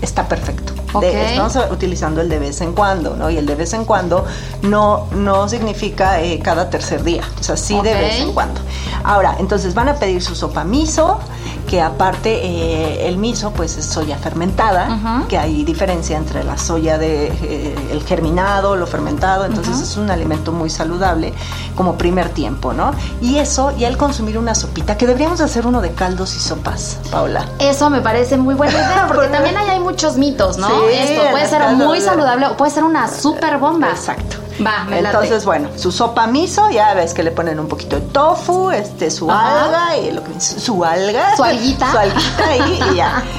está 0.00 0.26
perfecto. 0.28 0.72
De- 0.72 0.80
Ok. 0.94 1.04
estamos 1.04 1.56
utilizando 1.70 2.20
el 2.20 2.28
de 2.28 2.38
vez 2.38 2.60
en 2.60 2.74
cuando, 2.74 3.16
¿no? 3.16 3.30
Y 3.30 3.38
el 3.38 3.46
de 3.46 3.54
vez 3.54 3.72
en 3.72 3.86
cuando 3.86 4.26
no, 4.60 5.06
no 5.12 5.48
significa 5.48 6.20
eh, 6.20 6.38
cada 6.40 6.68
tercer 6.68 7.02
día, 7.02 7.22
o 7.40 7.42
sea, 7.42 7.56
sí 7.56 7.80
de 7.82 7.94
vez 7.94 8.20
en 8.20 8.32
cuando. 8.34 8.60
Ahora, 9.02 9.36
entonces 9.38 9.72
van 9.74 9.88
a 9.88 9.94
pedir 9.94 10.22
su 10.22 10.34
sopa 10.34 10.64
miso, 10.64 11.18
que 11.72 11.80
aparte 11.80 12.44
eh, 12.44 13.08
el 13.08 13.16
miso 13.16 13.50
pues 13.52 13.78
es 13.78 13.86
soya 13.86 14.18
fermentada, 14.18 15.24
que 15.30 15.38
hay 15.38 15.64
diferencia 15.64 16.18
entre 16.18 16.44
la 16.44 16.58
soya 16.58 16.98
de 16.98 17.28
eh, 17.28 17.88
el 17.90 18.02
germinado, 18.02 18.76
lo 18.76 18.86
fermentado, 18.86 19.46
entonces 19.46 19.80
es 19.80 19.96
un 19.96 20.10
alimento 20.10 20.52
muy 20.52 20.68
saludable 20.68 21.32
como 21.74 21.96
primer 21.96 22.28
tiempo, 22.28 22.74
¿no? 22.74 22.90
Y 23.22 23.38
eso, 23.38 23.72
y 23.78 23.86
al 23.86 23.96
consumir 23.96 24.36
una 24.36 24.54
sopita, 24.54 24.98
que 24.98 25.06
deberíamos 25.06 25.40
hacer 25.40 25.66
uno 25.66 25.80
de 25.80 25.92
caldos 25.92 26.36
y 26.36 26.40
sopas, 26.40 26.98
Paula. 27.10 27.46
Eso 27.58 27.88
me 27.88 28.02
parece 28.02 28.36
muy 28.36 28.54
buena 28.54 28.74
idea, 28.74 29.06
porque 29.08 29.28
también 29.28 29.56
ahí 29.56 29.70
hay 29.70 29.80
muchos 29.80 30.18
mitos, 30.18 30.58
¿no? 30.58 30.68
Sí, 30.68 30.74
Esto 30.92 31.22
puede 31.30 31.48
ser 31.48 31.66
muy 31.74 32.02
saludable 32.02 32.48
o 32.48 32.56
puede 32.58 32.70
ser 32.70 32.84
una 32.84 33.08
super 33.08 33.56
bomba. 33.56 33.88
Exacto. 33.88 34.31
Va, 34.64 34.84
me 34.84 35.02
late. 35.02 35.16
Entonces, 35.16 35.44
bueno, 35.44 35.68
su 35.76 35.92
sopa 35.92 36.26
miso, 36.26 36.70
ya 36.70 36.94
ves 36.94 37.14
que 37.14 37.22
le 37.22 37.30
ponen 37.30 37.58
un 37.60 37.68
poquito 37.68 37.96
de 37.96 38.02
tofu, 38.02 38.70
este, 38.70 39.10
su 39.10 39.30
Ajá. 39.30 39.64
alga, 39.64 39.96
y 39.96 40.10
lo 40.10 40.22
que 40.24 40.40
su 40.40 40.84
alga. 40.84 41.36
Su 41.36 41.44
alguita. 41.44 41.90
Su 41.90 41.98
alguita 41.98 42.48
ahí, 42.48 42.80
y 42.92 42.96
ya. 42.96 43.22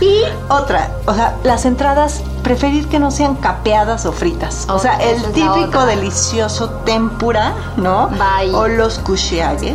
Y 0.00 0.22
otra, 0.48 0.90
o 1.06 1.14
sea, 1.14 1.36
las 1.42 1.64
entradas, 1.64 2.22
preferir 2.44 2.86
que 2.88 3.00
no 3.00 3.10
sean 3.10 3.34
capeadas 3.34 4.06
o 4.06 4.12
fritas. 4.12 4.66
O 4.68 4.78
sea, 4.78 4.94
el 4.98 5.20
típico 5.32 5.84
delicioso 5.86 6.70
tempura, 6.84 7.52
¿no? 7.76 8.08
Bye. 8.10 8.54
O 8.54 8.68
los. 8.68 8.98
Tache. 8.98 9.74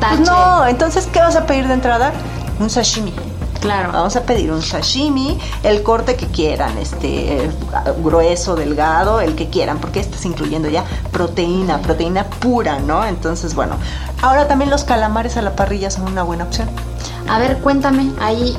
Pues 0.00 0.20
no, 0.20 0.66
entonces, 0.66 1.08
¿qué 1.10 1.20
vas 1.20 1.36
a 1.36 1.46
pedir 1.46 1.68
de 1.68 1.74
entrada? 1.74 2.12
Un 2.58 2.68
sashimi. 2.68 3.14
Claro. 3.62 3.92
Vamos 3.92 4.16
a 4.16 4.24
pedir 4.24 4.50
un 4.50 4.60
sashimi, 4.60 5.38
el 5.62 5.84
corte 5.84 6.16
que 6.16 6.26
quieran, 6.26 6.76
este 6.78 7.44
eh, 7.44 7.50
grueso, 8.02 8.56
delgado, 8.56 9.20
el 9.20 9.36
que 9.36 9.50
quieran, 9.50 9.78
porque 9.78 10.00
estás 10.00 10.24
incluyendo 10.24 10.68
ya 10.68 10.84
proteína, 11.12 11.78
proteína 11.78 12.24
pura, 12.24 12.80
¿no? 12.80 13.04
Entonces, 13.04 13.54
bueno, 13.54 13.76
ahora 14.20 14.48
también 14.48 14.68
los 14.68 14.82
calamares 14.82 15.36
a 15.36 15.42
la 15.42 15.54
parrilla 15.54 15.90
son 15.90 16.08
una 16.08 16.24
buena 16.24 16.42
opción. 16.42 16.68
A 17.28 17.38
ver, 17.38 17.58
cuéntame 17.58 18.10
ahí 18.20 18.58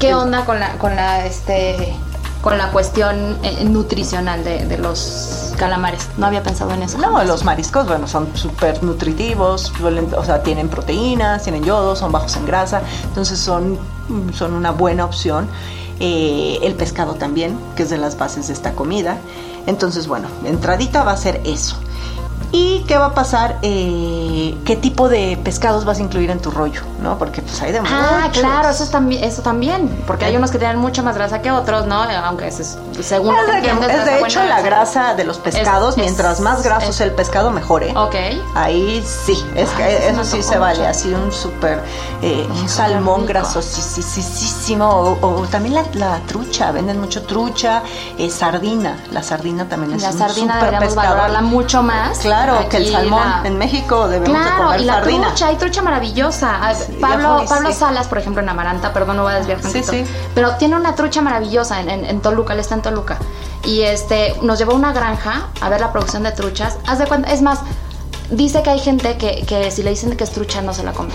qué 0.00 0.14
onda 0.14 0.44
con 0.44 0.58
la 0.58 0.72
con 0.78 0.96
la 0.96 1.24
este 1.24 1.94
con 2.42 2.58
la 2.58 2.72
cuestión 2.72 3.38
eh, 3.44 3.64
nutricional 3.64 4.42
de, 4.42 4.66
de 4.66 4.78
los 4.78 5.37
calamares. 5.58 6.08
No 6.16 6.26
había 6.26 6.42
pensado 6.42 6.72
en 6.72 6.82
eso. 6.82 6.96
No, 6.98 7.22
los 7.24 7.44
mariscos, 7.44 7.86
bueno, 7.86 8.06
son 8.06 8.34
súper 8.34 8.82
nutritivos, 8.82 9.72
o 10.16 10.24
sea, 10.24 10.42
tienen 10.42 10.68
proteínas, 10.68 11.42
tienen 11.42 11.64
yodo, 11.64 11.94
son 11.96 12.12
bajos 12.12 12.36
en 12.36 12.46
grasa, 12.46 12.80
entonces 13.04 13.38
son, 13.38 13.78
son 14.32 14.54
una 14.54 14.70
buena 14.70 15.04
opción. 15.04 15.48
Eh, 16.00 16.60
el 16.62 16.74
pescado 16.74 17.14
también, 17.14 17.58
que 17.74 17.82
es 17.82 17.90
de 17.90 17.98
las 17.98 18.16
bases 18.16 18.46
de 18.46 18.52
esta 18.52 18.72
comida. 18.72 19.18
Entonces, 19.66 20.06
bueno, 20.06 20.28
entradita 20.44 21.02
va 21.02 21.12
a 21.12 21.16
ser 21.16 21.42
eso. 21.44 21.76
¿Y 22.50 22.80
qué 22.88 22.96
va 22.96 23.06
a 23.06 23.14
pasar? 23.14 23.58
Eh, 23.60 24.56
¿Qué 24.64 24.74
tipo 24.76 25.08
de 25.10 25.38
pescados 25.44 25.84
vas 25.84 25.98
a 25.98 26.02
incluir 26.02 26.30
en 26.30 26.40
tu 26.40 26.50
rollo? 26.50 26.80
¿No? 27.02 27.18
Porque 27.18 27.42
pues 27.42 27.60
hay 27.60 27.72
de 27.72 27.78
Ah, 27.84 28.22
muchos. 28.24 28.38
claro, 28.42 28.70
eso 28.70 28.86
también, 28.86 29.22
eso 29.22 29.42
también, 29.42 29.88
porque 30.06 30.24
hay 30.24 30.34
unos 30.36 30.50
que 30.50 30.58
tienen 30.58 30.78
mucha 30.78 31.02
más 31.02 31.14
grasa 31.14 31.42
que 31.42 31.50
otros, 31.50 31.86
¿no? 31.86 32.02
Aunque 32.02 32.48
es, 32.48 32.58
es- 32.60 32.78
según 33.02 33.34
lo 33.34 33.40
Es 33.42 33.62
que 33.62 33.74
de, 33.86 33.94
es 33.98 34.04
de 34.06 34.20
hecho 34.20 34.42
la 34.44 34.62
grasa 34.62 35.14
de 35.14 35.24
los 35.24 35.36
pescados, 35.38 35.90
es- 35.96 36.02
mientras 36.02 36.40
más 36.40 36.62
graso 36.62 36.88
es- 36.88 36.96
sea 36.96 37.06
el 37.06 37.12
pescado, 37.12 37.50
mejor, 37.50 37.82
¿eh? 37.82 37.92
Ok. 37.96 38.14
Ahí 38.54 39.04
sí, 39.06 39.36
es 39.54 39.68
que 39.70 39.82
Ay, 39.82 39.96
eso 40.08 40.24
sí 40.24 40.42
se 40.42 40.56
vale, 40.58 40.78
mucho. 40.78 40.90
así 40.90 41.12
un 41.12 41.30
súper, 41.30 41.82
eh, 42.22 42.46
un 42.50 42.68
salmón 42.68 43.26
grasosísimo, 43.26 44.86
o, 44.88 45.18
o 45.42 45.46
también 45.48 45.74
la, 45.74 45.84
la 45.94 46.20
trucha, 46.26 46.72
venden 46.72 46.98
mucho 47.00 47.22
trucha, 47.24 47.82
eh, 48.18 48.30
sardina, 48.30 48.96
la 49.12 49.22
sardina 49.22 49.68
también 49.68 49.94
es 49.94 50.02
La 50.02 50.10
un 50.12 50.18
sardina 50.18 50.54
súper 50.60 50.78
pescado. 50.78 50.96
valorarla 50.96 51.40
mucho 51.42 51.82
más. 51.82 52.18
Claro, 52.18 52.37
que 52.70 52.76
el 52.78 52.90
salmón, 52.92 53.20
la- 53.42 53.42
en 53.48 53.58
México 53.58 54.08
debemos 54.08 54.36
de 54.38 54.44
Claro, 54.44 54.64
comer 54.64 54.80
y 54.80 54.84
la 54.84 54.92
sardina. 54.94 55.26
trucha, 55.28 55.46
hay 55.48 55.56
trucha 55.56 55.82
maravillosa. 55.82 56.58
Ah, 56.60 56.74
Sí, 56.74 56.98
Pablo, 57.00 57.44
Pablo 57.48 57.68
sí. 57.72 57.78
Salas, 57.78 58.06
por 58.08 58.18
ejemplo, 58.18 58.42
en 58.42 58.48
Amaranta, 58.48 58.92
perdón, 58.92 59.16
no 59.18 59.22
voy 59.24 59.32
a 59.32 59.36
desviar 59.36 59.60
tantito, 59.60 59.92
sí. 59.92 60.04
pero 60.34 60.56
tiene 60.56 60.76
una 60.76 60.94
trucha 60.94 61.20
maravillosa 61.22 61.80
en, 61.80 61.90
en- 61.90 62.04
en 62.04 62.20
Toluca, 62.20 62.52
él 62.54 62.60
está 62.60 62.74
en 62.74 62.82
Toluca. 62.82 63.18
Y 63.64 63.82
este, 63.82 64.34
nos 64.42 64.58
llevó 64.58 64.72
a 64.72 64.76
una 64.76 64.92
granja 64.92 65.48
a 65.60 65.68
ver 65.68 65.80
la 65.80 65.92
producción 65.92 66.22
de 66.22 66.32
truchas. 66.32 66.76
Haz 66.86 66.98
de 66.98 67.06
cuenta, 67.06 67.30
es 67.32 67.42
más, 67.42 67.60
dice 68.30 68.62
que 68.62 68.70
hay 68.70 68.78
gente 68.78 69.16
que, 69.18 69.44
que 69.46 69.70
si 69.70 69.82
le 69.82 69.90
dicen 69.90 70.16
que 70.16 70.24
es 70.24 70.30
trucha 70.30 70.62
no 70.62 70.72
se 70.74 70.82
la 70.84 70.92
come. 70.92 71.12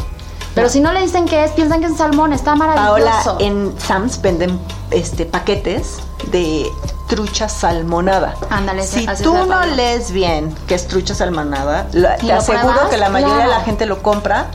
Pero 0.55 0.69
si 0.69 0.79
no 0.81 0.91
le 0.91 1.01
dicen 1.01 1.25
que 1.25 1.43
es, 1.45 1.51
piensan 1.51 1.79
que 1.81 1.87
es 1.87 1.97
salmón, 1.97 2.31
está 2.31 2.53
Paola, 2.55 2.75
maravilloso. 2.77 3.37
en 3.39 3.73
Sam's 3.79 4.21
venden 4.21 4.59
este 4.91 5.25
paquetes 5.25 5.97
de 6.31 6.67
trucha 7.15 7.47
salmonada. 7.47 8.33
Ándale, 8.49 8.81
si 8.83 9.05
así 9.05 9.23
tú 9.23 9.33
no 9.35 9.65
lees 9.65 10.11
bien 10.11 10.51
que 10.67 10.73
es 10.73 10.87
trucha 10.87 11.13
salmonada, 11.13 11.85
la- 11.91 12.17
¿Y 12.19 12.25
te 12.25 12.33
aseguro 12.33 12.69
pruebas? 12.71 12.89
que 12.89 12.97
la 12.97 13.09
mayoría 13.09 13.37
de 13.43 13.47
la 13.49 13.59
gente 13.61 13.85
lo 13.85 14.01
compra 14.01 14.47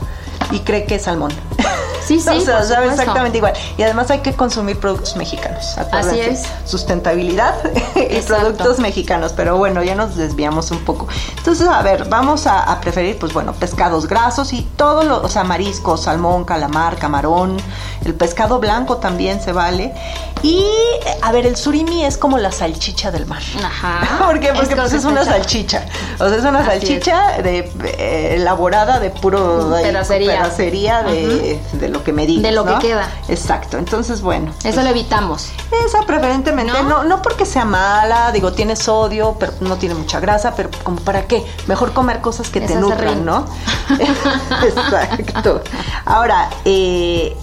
y 0.51 0.59
cree 0.59 0.85
que 0.85 0.95
es 0.95 1.03
salmón. 1.03 1.31
Sí, 2.09 2.19
sí, 2.21 2.27
o 2.29 2.41
sea, 2.41 2.63
sabe 2.63 2.87
exactamente 2.87 3.37
igual. 3.37 3.53
Y 3.77 3.83
además 3.83 4.09
hay 4.09 4.21
que 4.21 4.33
consumir 4.33 4.79
productos 4.79 5.15
mexicanos. 5.15 5.77
acuérdense. 5.77 6.31
es. 6.31 6.43
Sustentabilidad 6.65 7.53
y 7.95 7.99
Exacto. 7.99 8.45
productos 8.47 8.79
mexicanos. 8.79 9.33
Pero 9.35 9.57
bueno, 9.57 9.83
ya 9.83 9.93
nos 9.93 10.15
desviamos 10.15 10.71
un 10.71 10.79
poco. 10.85 11.07
Entonces, 11.37 11.67
a 11.67 11.83
ver, 11.83 12.05
vamos 12.09 12.47
a, 12.47 12.61
a 12.63 12.81
preferir, 12.81 13.19
pues 13.19 13.31
bueno, 13.31 13.53
pescados 13.53 14.07
grasos 14.07 14.53
y 14.53 14.63
todo 14.75 15.03
lo, 15.03 15.21
o 15.21 15.29
sea, 15.29 15.43
mariscos, 15.43 16.01
salmón, 16.05 16.45
calamar, 16.45 16.95
camarón. 16.95 17.57
El 18.05 18.15
pescado 18.15 18.59
blanco 18.59 18.97
también 18.97 19.41
se 19.41 19.51
vale. 19.51 19.93
Y, 20.41 20.59
eh, 20.61 21.17
a 21.21 21.31
ver, 21.33 21.45
el 21.45 21.57
surimi 21.57 22.05
es 22.05 22.17
como 22.17 22.37
la 22.37 22.51
salchicha 22.51 23.11
del 23.11 23.25
mar. 23.25 23.41
Ajá. 23.63 24.19
¿Por 24.25 24.39
qué? 24.39 24.53
Porque 24.53 24.73
Es 24.73 24.79
pues, 24.79 24.93
es 24.93 25.03
una 25.05 25.25
salchicha. 25.25 25.85
O 26.19 26.29
sea, 26.29 26.37
es 26.37 26.43
una 26.43 26.59
Así 26.59 26.69
salchicha 26.69 27.41
de, 27.41 27.69
eh, 27.83 28.35
elaborada 28.35 28.99
de 28.99 29.09
puro 29.09 29.69
Pedacería. 29.81 31.03
de, 31.03 31.59
de 31.73 31.89
lo 31.89 32.03
que 32.03 32.13
me 32.13 32.25
digas. 32.25 32.43
De 32.43 32.51
lo 32.51 32.65
que 32.65 32.87
queda. 32.87 33.09
Exacto. 33.27 33.77
Entonces, 33.77 34.21
bueno. 34.21 34.53
Eso 34.63 34.81
lo 34.81 34.89
evitamos. 34.89 35.49
Esa 35.85 36.01
preferentemente, 36.05 36.71
¿No? 36.71 36.83
¿No? 36.83 37.03
no, 37.03 37.21
porque 37.21 37.45
sea 37.45 37.65
mala, 37.65 38.31
digo, 38.31 38.53
tiene 38.53 38.75
sodio, 38.75 39.35
pero 39.39 39.53
no 39.61 39.77
tiene 39.77 39.95
mucha 39.95 40.19
grasa, 40.19 40.55
pero 40.55 40.69
como 40.83 40.99
para 41.01 41.23
qué, 41.25 41.45
mejor 41.67 41.93
comer 41.93 42.21
cosas 42.21 42.49
que 42.49 42.61
te 42.61 42.75
nutran. 42.75 43.25
¿no? 43.25 43.45
Exacto. 44.63 45.61
Ahora, 46.05 46.49
eh, 46.65 47.35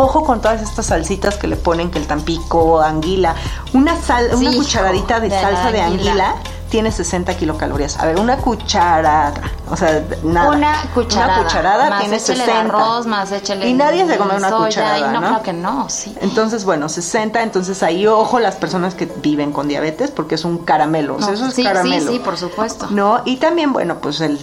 ojo 0.00 0.24
con 0.24 0.40
todas 0.40 0.62
estas 0.62 0.86
salsitas 0.86 1.36
que 1.36 1.46
le 1.46 1.56
ponen, 1.56 1.90
que 1.90 1.98
el 1.98 2.06
tampico, 2.06 2.80
anguila, 2.80 3.34
una 3.72 4.00
sal, 4.00 4.30
Sí, 4.36 4.46
una 4.46 4.56
cucharadita 4.56 5.20
de, 5.20 5.30
salsa 5.30 5.70
de 5.72 5.80
anguila. 5.80 6.10
anguila 6.10 6.34
tiene 6.70 6.92
60 6.92 7.36
kilocalorías. 7.36 7.98
A 7.98 8.06
ver, 8.06 8.20
una 8.20 8.36
cucharada, 8.36 9.32
o 9.68 9.76
sea, 9.76 10.04
nada. 10.22 10.50
Una 10.50 10.72
cucharada. 10.94 11.34
Una 11.40 11.44
cucharada 11.48 11.90
más 11.90 12.00
tiene 12.00 12.16
échele 12.16 12.38
60. 12.44 12.60
el 12.60 12.66
arroz, 12.70 13.06
más 13.06 13.32
échele 13.32 13.68
Y 13.68 13.74
nadie 13.74 14.06
se 14.06 14.16
come 14.16 14.36
una 14.36 14.48
soya, 14.50 14.66
cucharada, 14.66 14.98
y 14.98 15.02
no, 15.02 15.12
¿no? 15.14 15.18
claro 15.20 15.42
que 15.42 15.52
no, 15.52 15.90
sí. 15.90 16.14
Entonces, 16.20 16.64
bueno, 16.64 16.88
60, 16.88 17.42
entonces 17.42 17.82
ahí 17.82 18.06
ojo 18.06 18.38
las 18.38 18.54
personas 18.54 18.94
que 18.94 19.06
viven 19.06 19.50
con 19.52 19.66
diabetes 19.66 20.12
porque 20.12 20.36
es 20.36 20.44
un 20.44 20.58
caramelo, 20.58 21.16
o 21.16 21.18
sea, 21.18 21.28
No, 21.30 21.34
eso 21.34 21.46
es 21.46 21.54
sí, 21.54 21.64
caramelo. 21.64 22.06
sí, 22.06 22.18
sí, 22.18 22.18
por 22.20 22.36
supuesto. 22.36 22.86
No, 22.90 23.20
y 23.24 23.38
también, 23.38 23.72
bueno, 23.72 23.96
pues 24.00 24.20
el 24.20 24.38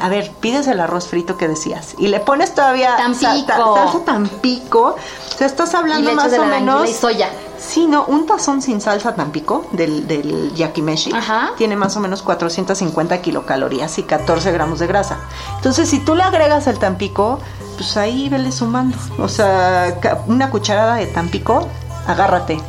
a 0.00 0.08
ver, 0.08 0.30
pides 0.40 0.66
el 0.66 0.80
arroz 0.80 1.06
frito 1.08 1.36
que 1.36 1.48
decías 1.48 1.94
y 1.98 2.08
le 2.08 2.20
pones 2.20 2.54
todavía 2.54 2.96
Tampico. 2.96 3.20
sa- 3.30 3.46
ta- 3.46 3.56
salsa 3.74 4.04
tampico. 4.04 4.96
O 5.34 5.36
sea, 5.38 5.46
estás 5.46 5.74
hablando 5.74 6.12
más 6.14 6.30
de 6.30 6.38
o 6.38 6.44
menos 6.44 6.88
y 6.88 6.92
soya. 6.94 7.28
Sí, 7.58 7.86
no, 7.86 8.04
un 8.04 8.26
tazón 8.26 8.60
sin 8.62 8.80
salsa 8.80 9.14
tampico 9.14 9.64
del, 9.72 10.06
del 10.06 10.52
yakimeshi 10.54 11.12
Ajá. 11.14 11.52
tiene 11.56 11.76
más 11.76 11.96
o 11.96 12.00
menos 12.00 12.20
450 12.22 13.22
kilocalorías 13.22 13.98
y 13.98 14.02
14 14.02 14.52
gramos 14.52 14.78
de 14.80 14.86
grasa. 14.86 15.16
Entonces, 15.56 15.88
si 15.88 15.98
tú 15.98 16.14
le 16.14 16.22
agregas 16.22 16.66
el 16.66 16.78
tampico, 16.78 17.38
pues 17.76 17.96
ahí 17.96 18.28
vele 18.28 18.52
sumando. 18.52 18.96
O 19.18 19.28
sea, 19.28 19.98
una 20.26 20.50
cucharada 20.50 20.96
de 20.96 21.06
tampico, 21.06 21.66
agárrate. 22.06 22.60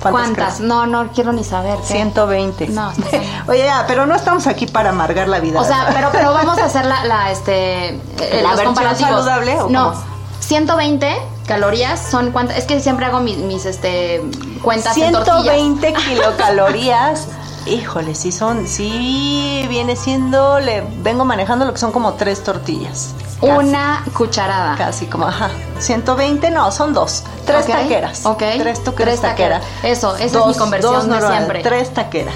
¿Cuántas? 0.00 0.60
No, 0.60 0.86
no 0.86 1.08
quiero 1.12 1.32
ni 1.32 1.44
saber. 1.44 1.78
¿qué? 1.80 1.94
120. 1.94 2.68
No, 2.68 2.90
está 2.90 3.18
bien. 3.18 3.30
Oye, 3.48 3.64
ya, 3.64 3.84
pero 3.86 4.06
no 4.06 4.14
estamos 4.14 4.46
aquí 4.46 4.66
para 4.66 4.90
amargar 4.90 5.28
la 5.28 5.40
vida. 5.40 5.60
O 5.60 5.64
sea, 5.64 5.90
pero, 5.92 6.08
pero 6.10 6.32
vamos 6.32 6.58
a 6.58 6.64
hacer 6.64 6.86
la, 6.86 7.04
la, 7.04 7.30
este, 7.30 7.88
eh, 8.20 8.40
¿La 8.42 8.52
los 8.52 8.62
comparativos. 8.62 9.10
saludable 9.10 9.60
o 9.60 9.68
no, 9.68 9.92
cómo? 9.92 10.04
120 10.40 11.16
calorías 11.46 12.00
son 12.10 12.30
cuántas. 12.32 12.56
Es 12.56 12.64
que 12.64 12.80
siempre 12.80 13.06
hago 13.06 13.20
mis, 13.20 13.36
mis 13.38 13.66
este, 13.66 14.22
cuentas 14.62 14.96
en 14.96 15.12
tortillas. 15.12 15.54
120 15.56 15.92
kilocalorías. 15.94 17.28
Híjole, 17.66 18.14
sí 18.14 18.32
son, 18.32 18.66
sí 18.66 19.66
viene 19.68 19.96
siendo, 19.96 20.60
le 20.60 20.82
vengo 21.02 21.24
manejando 21.24 21.64
lo 21.64 21.72
que 21.72 21.78
son 21.78 21.92
como 21.92 22.14
tres 22.14 22.42
tortillas. 22.42 23.14
Casi, 23.40 23.52
Una 23.52 24.04
cucharada. 24.14 24.76
Casi 24.76 25.06
como, 25.06 25.26
ajá. 25.26 25.50
120, 25.78 26.50
no, 26.50 26.70
son 26.72 26.92
dos. 26.92 27.24
Tres 27.46 27.66
taqueras. 27.66 28.26
ok. 28.26 28.42
Tres, 28.58 29.20
taqueras. 29.20 29.62
Eso, 29.82 30.16
esa 30.16 30.40
es 30.40 30.46
mi 30.46 30.54
conversión 30.54 31.08
dos 31.08 31.20
de 31.20 31.26
siempre. 31.26 31.62
Tres 31.62 31.94
taqueras. 31.94 32.34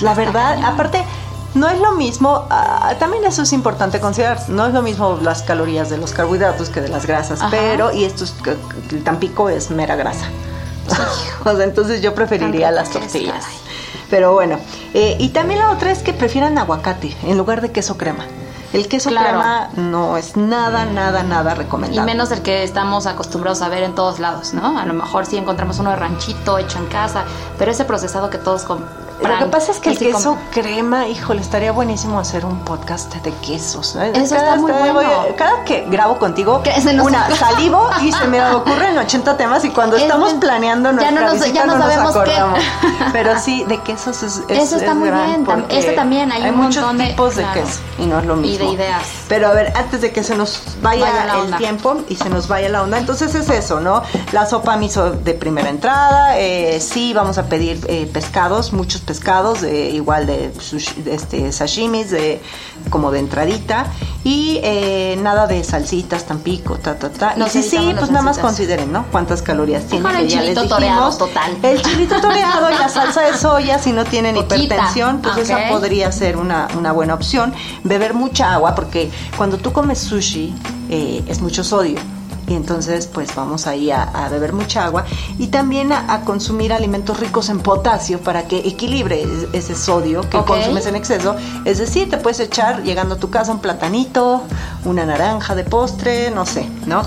La 0.00 0.14
verdad, 0.14 0.58
aparte, 0.64 1.04
no 1.54 1.68
es 1.68 1.78
lo 1.78 1.92
mismo, 1.92 2.46
ah, 2.50 2.94
también 2.98 3.24
eso 3.24 3.42
es 3.42 3.52
importante 3.52 4.00
considerar, 4.00 4.48
no 4.48 4.66
es 4.66 4.72
lo 4.72 4.82
mismo 4.82 5.18
las 5.22 5.42
calorías 5.42 5.90
de 5.90 5.98
los 5.98 6.12
carbohidratos 6.12 6.70
que 6.70 6.80
de 6.80 6.88
las 6.88 7.06
grasas, 7.06 7.40
Ajá. 7.40 7.50
pero, 7.50 7.92
y 7.92 8.04
esto 8.04 8.24
es, 8.24 8.34
el 8.90 9.04
tampico 9.04 9.48
es 9.48 9.70
mera 9.70 9.94
grasa. 9.94 10.26
o 11.44 11.54
sea, 11.54 11.64
entonces 11.64 12.00
yo 12.00 12.14
preferiría 12.14 12.70
las 12.70 12.90
tortillas. 12.90 13.44
Pero 14.12 14.34
bueno, 14.34 14.58
eh, 14.92 15.16
y 15.18 15.30
también 15.30 15.58
la 15.60 15.70
otra 15.70 15.90
es 15.90 16.00
que 16.00 16.12
prefieran 16.12 16.58
aguacate 16.58 17.16
en 17.24 17.38
lugar 17.38 17.62
de 17.62 17.72
queso 17.72 17.96
crema. 17.96 18.26
El 18.74 18.86
queso 18.86 19.08
Claro. 19.08 19.28
crema 19.40 19.68
no 19.76 20.18
es 20.18 20.36
nada, 20.36 20.84
nada, 20.84 21.22
nada 21.22 21.52
Y 21.54 21.56
recomendable. 21.56 22.02
menos 22.12 22.30
el 22.30 22.42
que 22.42 22.62
estamos 22.62 23.06
acostumbrados 23.06 23.62
a 23.62 23.68
ver 23.70 23.82
en 23.84 23.94
todos 23.94 24.18
lados, 24.18 24.52
¿no? 24.52 24.78
A 24.78 24.84
lo 24.84 24.92
mejor 24.92 25.24
sí 25.24 25.38
encontramos 25.38 25.78
uno 25.78 25.88
de 25.90 25.96
ranchito 25.96 26.58
hecho 26.58 26.76
en 26.78 26.86
casa, 26.88 27.24
pero 27.58 27.70
ese 27.70 27.86
procesado 27.86 28.28
que 28.28 28.36
todos. 28.36 28.66
Lo 29.22 29.38
que 29.38 29.46
pasa 29.46 29.72
es 29.72 29.78
que 29.78 29.90
el 29.90 29.98
queso 29.98 30.34
como- 30.34 30.50
crema, 30.50 31.08
híjole, 31.08 31.40
estaría 31.40 31.72
buenísimo 31.72 32.18
hacer 32.18 32.44
un 32.44 32.58
podcast 32.60 33.12
de 33.14 33.32
quesos. 33.34 33.94
¿no? 33.94 34.02
Eso 34.02 34.36
está 34.36 34.56
muy 34.56 34.72
bueno. 34.72 35.10
cada 35.36 35.64
que 35.64 35.86
grabo 35.88 36.18
contigo, 36.18 36.62
nos- 36.94 37.06
una 37.06 37.30
salivo 37.36 37.88
y 38.02 38.12
se 38.12 38.26
me 38.26 38.42
ocurren 38.52 38.96
80 38.98 39.36
temas 39.36 39.64
y 39.64 39.70
cuando 39.70 39.96
Es- 39.96 40.02
estamos 40.02 40.34
planeando 40.34 40.90
ya 40.90 41.10
nuestra 41.10 41.10
no 41.12 41.20
nos- 41.22 41.32
visita 41.34 41.52
ya 41.54 41.66
no 41.66 41.72
no 41.72 41.78
nos 41.78 41.88
sabemos 41.92 42.12
qué. 42.12 42.18
acordamos. 42.34 42.58
Pero 43.12 43.38
sí, 43.42 43.64
de 43.68 43.78
quesos 43.78 44.22
es, 44.22 44.42
es- 44.48 44.58
Eso 44.58 44.76
está 44.76 44.90
es 44.92 44.96
muy 44.96 45.08
gran 45.08 45.44
bien. 45.44 45.66
Ese 45.70 45.92
también, 45.92 46.32
hay 46.32 46.48
un 46.50 46.56
muchos 46.56 46.76
montón 46.82 46.98
de- 46.98 47.06
tipos 47.08 47.36
de 47.36 47.42
claro. 47.42 47.60
queso 47.62 47.80
y 47.98 48.06
no 48.06 48.18
es 48.18 48.26
lo 48.26 48.36
Y 48.36 48.40
mismo. 48.40 48.66
de 48.68 48.72
ideas. 48.74 49.02
Pero 49.28 49.48
a 49.48 49.52
ver, 49.52 49.72
antes 49.76 50.00
de 50.00 50.12
que 50.12 50.22
se 50.24 50.36
nos 50.36 50.60
vaya, 50.82 51.02
Vaya 51.02 51.44
el 51.44 51.56
tiempo 51.56 51.96
y 52.08 52.16
se 52.16 52.28
nos 52.28 52.48
vaya 52.48 52.68
la 52.68 52.82
onda, 52.82 52.98
entonces 52.98 53.34
es 53.34 53.48
eso, 53.48 53.80
¿no? 53.80 54.02
La 54.32 54.46
sopa 54.46 54.76
miso 54.76 55.10
de 55.12 55.34
primera 55.34 55.68
entrada, 55.70 56.38
eh, 56.38 56.80
sí 56.80 57.12
vamos 57.14 57.38
a 57.38 57.44
pedir 57.44 57.80
eh, 57.88 58.08
pescados, 58.12 58.72
muchos 58.72 59.00
pescados, 59.00 59.11
de, 59.20 59.90
igual 59.90 60.26
de, 60.26 60.52
sushi- 60.54 61.02
de 61.02 61.14
este, 61.14 61.52
sashimis, 61.52 62.10
de, 62.10 62.40
como 62.90 63.10
de 63.10 63.18
entradita, 63.20 63.86
y 64.24 64.60
eh, 64.62 65.18
nada 65.20 65.46
de 65.46 65.62
salsitas, 65.64 66.24
tampico, 66.26 66.76
ta, 66.76 66.96
ta, 66.98 67.10
ta. 67.10 67.34
No 67.36 67.48
sí, 67.48 67.62
sí, 67.62 67.92
pues 67.98 68.10
nada 68.10 68.22
más 68.22 68.38
consideren, 68.38 68.92
¿no? 68.92 69.04
Cuántas 69.10 69.42
calorías 69.42 69.84
tiene, 69.86 70.04
Mejor 70.04 70.20
el 70.20 70.28
ya 70.28 70.40
chilito 70.42 70.68
toreado, 70.68 71.16
total. 71.16 71.56
El 71.62 71.82
chilito 71.82 72.20
toreado 72.20 72.70
y 72.70 72.74
la 72.78 72.88
salsa 72.88 73.22
de 73.22 73.36
soya, 73.36 73.78
si 73.78 73.92
no 73.92 74.04
tienen 74.04 74.34
Poquita, 74.36 74.56
hipertensión, 74.56 75.20
pues 75.22 75.36
esa 75.38 75.68
podría 75.68 76.10
ser 76.12 76.36
una, 76.36 76.68
una 76.78 76.92
buena 76.92 77.14
opción. 77.14 77.52
Beber 77.84 78.14
mucha 78.14 78.54
agua, 78.54 78.74
porque 78.74 79.10
cuando 79.36 79.58
tú 79.58 79.72
comes 79.72 79.98
sushi 79.98 80.54
eh, 80.90 81.22
es 81.26 81.40
mucho 81.40 81.64
sodio. 81.64 81.98
Y 82.52 82.54
entonces, 82.54 83.06
pues 83.06 83.34
vamos 83.34 83.66
ahí 83.66 83.90
a, 83.90 84.02
a 84.02 84.28
beber 84.28 84.52
mucha 84.52 84.84
agua 84.84 85.06
y 85.38 85.46
también 85.46 85.90
a, 85.90 86.12
a 86.12 86.20
consumir 86.20 86.74
alimentos 86.74 87.18
ricos 87.18 87.48
en 87.48 87.60
potasio 87.60 88.20
para 88.20 88.46
que 88.46 88.58
equilibre 88.58 89.22
es- 89.22 89.46
ese 89.54 89.74
sodio 89.74 90.20
que 90.28 90.36
consumes 90.44 90.84
en 90.86 90.96
exceso. 90.96 91.34
Es 91.64 91.78
decir, 91.78 92.10
te 92.10 92.18
puedes 92.18 92.40
echar 92.40 92.82
llegando 92.82 93.14
a 93.14 93.18
tu 93.18 93.30
casa 93.30 93.52
un 93.52 93.60
platanito, 93.60 94.42
una 94.84 95.06
naranja 95.06 95.54
de 95.54 95.64
postre, 95.64 96.30
no 96.30 96.44
sé, 96.44 96.68
¿no? 96.86 97.00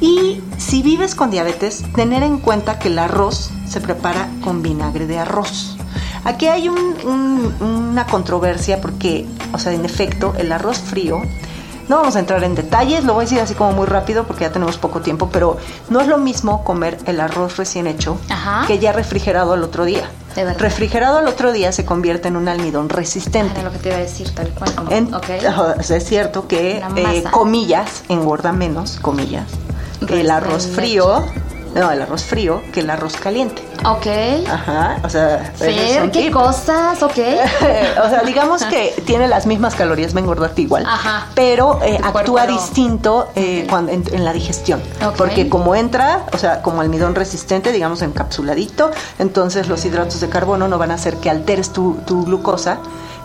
Y 0.00 0.40
si 0.58 0.82
vives 0.82 1.14
con 1.14 1.30
diabetes, 1.30 1.84
tener 1.94 2.24
en 2.24 2.38
cuenta 2.38 2.80
que 2.80 2.88
el 2.88 2.98
arroz 2.98 3.50
se 3.68 3.80
prepara 3.80 4.28
con 4.42 4.60
vinagre 4.62 5.06
de 5.06 5.20
arroz. 5.20 5.76
Aquí 6.24 6.48
hay 6.48 6.68
un- 6.68 6.96
un- 7.04 7.54
una 7.90 8.06
controversia 8.06 8.80
porque, 8.80 9.26
o 9.52 9.58
sea, 9.60 9.72
en 9.72 9.84
efecto, 9.84 10.34
el 10.36 10.50
arroz 10.50 10.78
frío, 10.78 11.22
no 11.90 11.96
vamos 11.96 12.14
a 12.14 12.20
entrar 12.20 12.44
en 12.44 12.54
detalles, 12.54 13.02
lo 13.04 13.14
voy 13.14 13.22
a 13.22 13.26
decir 13.26 13.40
así 13.40 13.54
como 13.54 13.72
muy 13.72 13.84
rápido 13.86 14.22
porque 14.24 14.42
ya 14.44 14.52
tenemos 14.52 14.78
poco 14.78 15.00
tiempo, 15.00 15.28
pero 15.32 15.56
no 15.88 16.00
es 16.00 16.06
lo 16.06 16.18
mismo 16.18 16.62
comer 16.62 16.96
el 17.06 17.20
arroz 17.20 17.56
recién 17.56 17.88
hecho 17.88 18.16
Ajá. 18.28 18.64
que 18.68 18.78
ya 18.78 18.92
refrigerado 18.92 19.52
al 19.54 19.64
otro 19.64 19.84
día. 19.84 20.08
De 20.36 20.44
verdad. 20.44 20.60
Refrigerado 20.60 21.18
al 21.18 21.26
otro 21.26 21.50
día 21.50 21.72
se 21.72 21.84
convierte 21.84 22.28
en 22.28 22.36
un 22.36 22.48
almidón 22.48 22.88
resistente. 22.88 23.52
Era 23.58 23.64
lo 23.64 23.72
que 23.72 23.78
te 23.78 23.88
iba 23.88 23.98
a 23.98 24.00
decir, 24.02 24.32
tal 24.32 24.48
cual. 24.50 24.72
como- 24.76 24.90
En- 24.92 25.10
es 25.90 26.04
cierto 26.04 26.46
que, 26.46 26.78
eh, 26.96 27.24
comillas, 27.32 28.04
engorda 28.08 28.52
menos, 28.52 28.98
comillas, 29.02 29.48
el 30.08 30.30
arroz 30.30 30.68
frío, 30.68 31.24
no, 31.74 31.90
el 31.90 32.02
arroz 32.02 32.24
frío 32.24 32.62
que 32.72 32.80
el 32.80 32.90
arroz 32.90 33.16
caliente. 33.16 33.62
Ok. 33.84 34.06
Ajá, 34.48 34.98
o 35.02 35.08
sea, 35.08 35.52
Fer, 35.54 36.10
qué 36.10 36.24
tip. 36.24 36.32
cosas, 36.32 37.02
ok. 37.02 37.10
o 38.04 38.08
sea, 38.08 38.22
digamos 38.26 38.64
que 38.64 38.94
tiene 39.06 39.28
las 39.28 39.46
mismas 39.46 39.74
calorías, 39.74 40.14
va 40.14 40.18
a 40.18 40.22
engordarte 40.22 40.62
igual, 40.62 40.84
Ajá. 40.86 41.28
pero 41.34 41.80
eh, 41.82 41.98
actúa 42.02 42.46
distinto 42.46 43.30
eh, 43.36 43.66
cuando, 43.70 43.92
en, 43.92 44.04
en 44.12 44.24
la 44.24 44.32
digestión, 44.32 44.82
porque 45.16 45.48
como 45.48 45.74
entra, 45.74 46.26
o 46.32 46.38
sea, 46.38 46.62
como 46.62 46.80
almidón 46.80 47.14
resistente, 47.14 47.72
digamos 47.72 48.02
encapsuladito, 48.02 48.90
entonces 49.18 49.68
los 49.68 49.84
hidratos 49.84 50.20
de 50.20 50.28
carbono 50.28 50.68
no 50.68 50.78
van 50.78 50.90
a 50.90 50.94
hacer 50.94 51.16
que 51.16 51.30
alteres 51.30 51.72
tu, 51.72 51.98
tu 52.06 52.24
glucosa, 52.24 52.78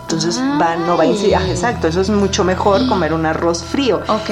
entonces 0.08 0.40
va, 0.40 0.76
no 0.76 0.96
va 0.96 1.02
a 1.02 1.06
incidir, 1.06 1.34
ah, 1.34 1.42
exacto, 1.48 1.88
eso 1.88 2.00
es 2.00 2.10
mucho 2.10 2.44
mejor 2.44 2.86
comer 2.86 3.12
un 3.12 3.26
arroz 3.26 3.64
frío. 3.64 4.02
Ok. 4.06 4.30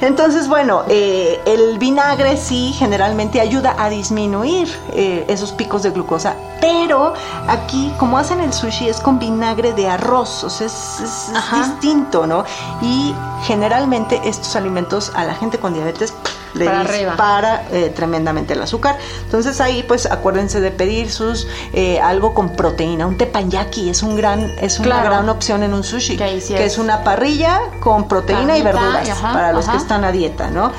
Entonces, 0.00 0.48
bueno, 0.48 0.82
eh, 0.88 1.40
el 1.46 1.78
vinagre 1.78 2.36
sí 2.36 2.74
generalmente 2.78 3.40
ayuda 3.40 3.74
a 3.78 3.88
disminuir 3.88 4.68
eh, 4.92 5.24
esos 5.28 5.52
picos 5.52 5.82
de 5.82 5.90
glucosa, 5.92 6.34
pero 6.60 7.14
aquí, 7.48 7.90
como 7.98 8.18
hacen 8.18 8.40
el 8.40 8.52
sushi, 8.52 8.86
es 8.90 9.00
con 9.00 9.18
vinagre 9.18 9.72
de 9.72 9.88
arroz, 9.88 10.44
o 10.44 10.50
sea, 10.50 10.66
es, 10.66 11.00
es- 11.02 11.30
es 11.30 11.34
Ajá. 11.34 11.56
distinto, 11.56 12.26
¿no? 12.26 12.44
Y 12.82 13.14
generalmente 13.44 14.20
estos 14.24 14.54
alimentos 14.56 15.10
a 15.14 15.24
la 15.24 15.34
gente 15.34 15.58
con 15.58 15.72
diabetes 15.72 16.12
pff, 16.12 16.43
le 16.54 16.64
Para 16.66 16.84
dispara 16.84 17.64
eh, 17.72 17.92
tremendamente 17.94 18.54
el 18.54 18.62
azúcar. 18.62 18.96
Entonces 19.24 19.60
ahí, 19.60 19.82
pues 19.86 20.06
acuérdense 20.06 20.60
de 20.60 20.70
pedir 20.70 21.10
sus 21.10 21.46
eh, 21.72 22.00
algo 22.00 22.32
con 22.34 22.50
proteína, 22.56 23.06
un 23.06 23.18
teppanyaki 23.18 23.90
es 23.90 24.02
un 24.02 24.16
gran, 24.16 24.52
es 24.60 24.78
una 24.78 24.86
Claro. 24.88 25.10
gran 25.10 25.28
opción 25.28 25.62
en 25.62 25.74
un 25.74 25.82
sushi, 25.84 26.16
Que 26.16 26.64
es. 26.64 26.78
una 26.78 27.02
parrilla 27.04 27.60
con 27.80 28.08
proteína 28.08 28.56
y 28.58 28.62
verduras 28.62 29.06
y 29.06 29.10
ajá, 29.10 29.32
para 29.32 29.52
los 29.52 29.66
que 29.68 29.76
están 29.76 30.04
a 30.04 30.12
dieta, 30.12 30.50
¿no? 30.50 30.72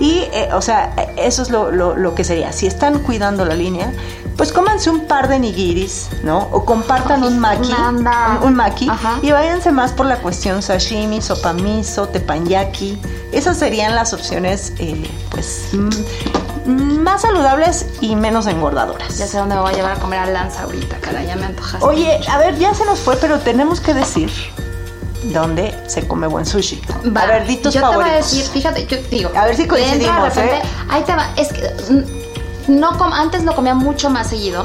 Y, 0.00 0.20
eh, 0.32 0.48
o 0.52 0.62
sea, 0.62 0.94
eso 1.16 1.42
es 1.42 1.50
lo, 1.50 1.70
lo- 1.72 1.96
lo 1.96 2.14
que 2.14 2.22
sería. 2.22 2.52
Si 2.52 2.66
están 2.68 3.00
cuidando 3.00 3.44
la 3.44 3.54
línea, 3.54 3.92
pues 4.38 4.52
cómanse 4.52 4.88
un 4.88 5.00
par 5.06 5.26
de 5.28 5.40
nigiris, 5.40 6.08
¿no? 6.22 6.48
O 6.52 6.64
compartan 6.64 7.24
un 7.24 7.40
maki, 7.40 7.74
un, 8.44 8.54
maki, 8.54 8.88
Ajá. 8.88 9.18
y 9.20 9.32
váyanse 9.32 9.72
más 9.72 9.90
por 9.90 10.06
la 10.06 10.18
cuestión 10.18 10.62
sashimi, 10.62 11.20
sopa 11.20 11.52
miso, 11.52 12.06
teppanyaki. 12.06 13.00
Esas 13.32 13.56
serían 13.56 13.96
las 13.96 14.12
opciones, 14.12 14.74
eh, 14.78 15.10
pues, 15.30 15.70
mm, 15.72 17.00
más 17.00 17.22
saludables 17.22 17.86
y 18.00 18.14
menos 18.14 18.46
engordadoras. 18.46 19.18
Ya 19.18 19.26
sé 19.26 19.38
dónde 19.38 19.56
me 19.56 19.60
voy 19.60 19.72
a 19.72 19.74
llevar 19.74 19.96
a 19.96 20.00
comer 20.00 20.20
a 20.20 20.26
Lanza 20.26 20.62
ahorita, 20.62 20.98
cara, 20.98 21.24
ya 21.24 21.34
me 21.34 21.46
antojaste. 21.46 21.84
Oye, 21.84 22.20
a 22.30 22.38
ver, 22.38 22.56
ya 22.58 22.72
se 22.74 22.84
nos 22.84 23.00
fue, 23.00 23.16
pero 23.16 23.40
tenemos 23.40 23.80
que 23.80 23.92
decir 23.92 24.30
dónde 25.24 25.74
se 25.88 26.06
come 26.06 26.28
buen 26.28 26.46
sushi. 26.46 26.80
Va, 27.14 27.22
a 27.22 27.26
ver, 27.26 27.46
di 27.48 27.56
tus 27.56 27.74
yo 27.74 27.80
favoritos. 27.80 28.04
te 28.04 28.10
voy 28.10 28.14
a 28.14 28.22
decir, 28.22 28.44
fíjate, 28.44 28.86
yo 28.86 28.98
digo. 29.10 29.30
A 29.34 29.46
ver 29.46 29.56
si 29.56 29.66
coincidimos, 29.66 30.22
de 30.22 30.28
repente, 30.28 30.56
¿eh? 30.58 30.70
Ahí 30.90 31.02
te 31.02 31.16
va, 31.16 31.28
es 31.36 31.52
que 31.52 31.92
mm, 31.92 32.17
no 32.68 32.90
antes 33.12 33.44
lo 33.44 33.54
comía 33.54 33.74
mucho 33.74 34.10
más 34.10 34.28
seguido. 34.28 34.64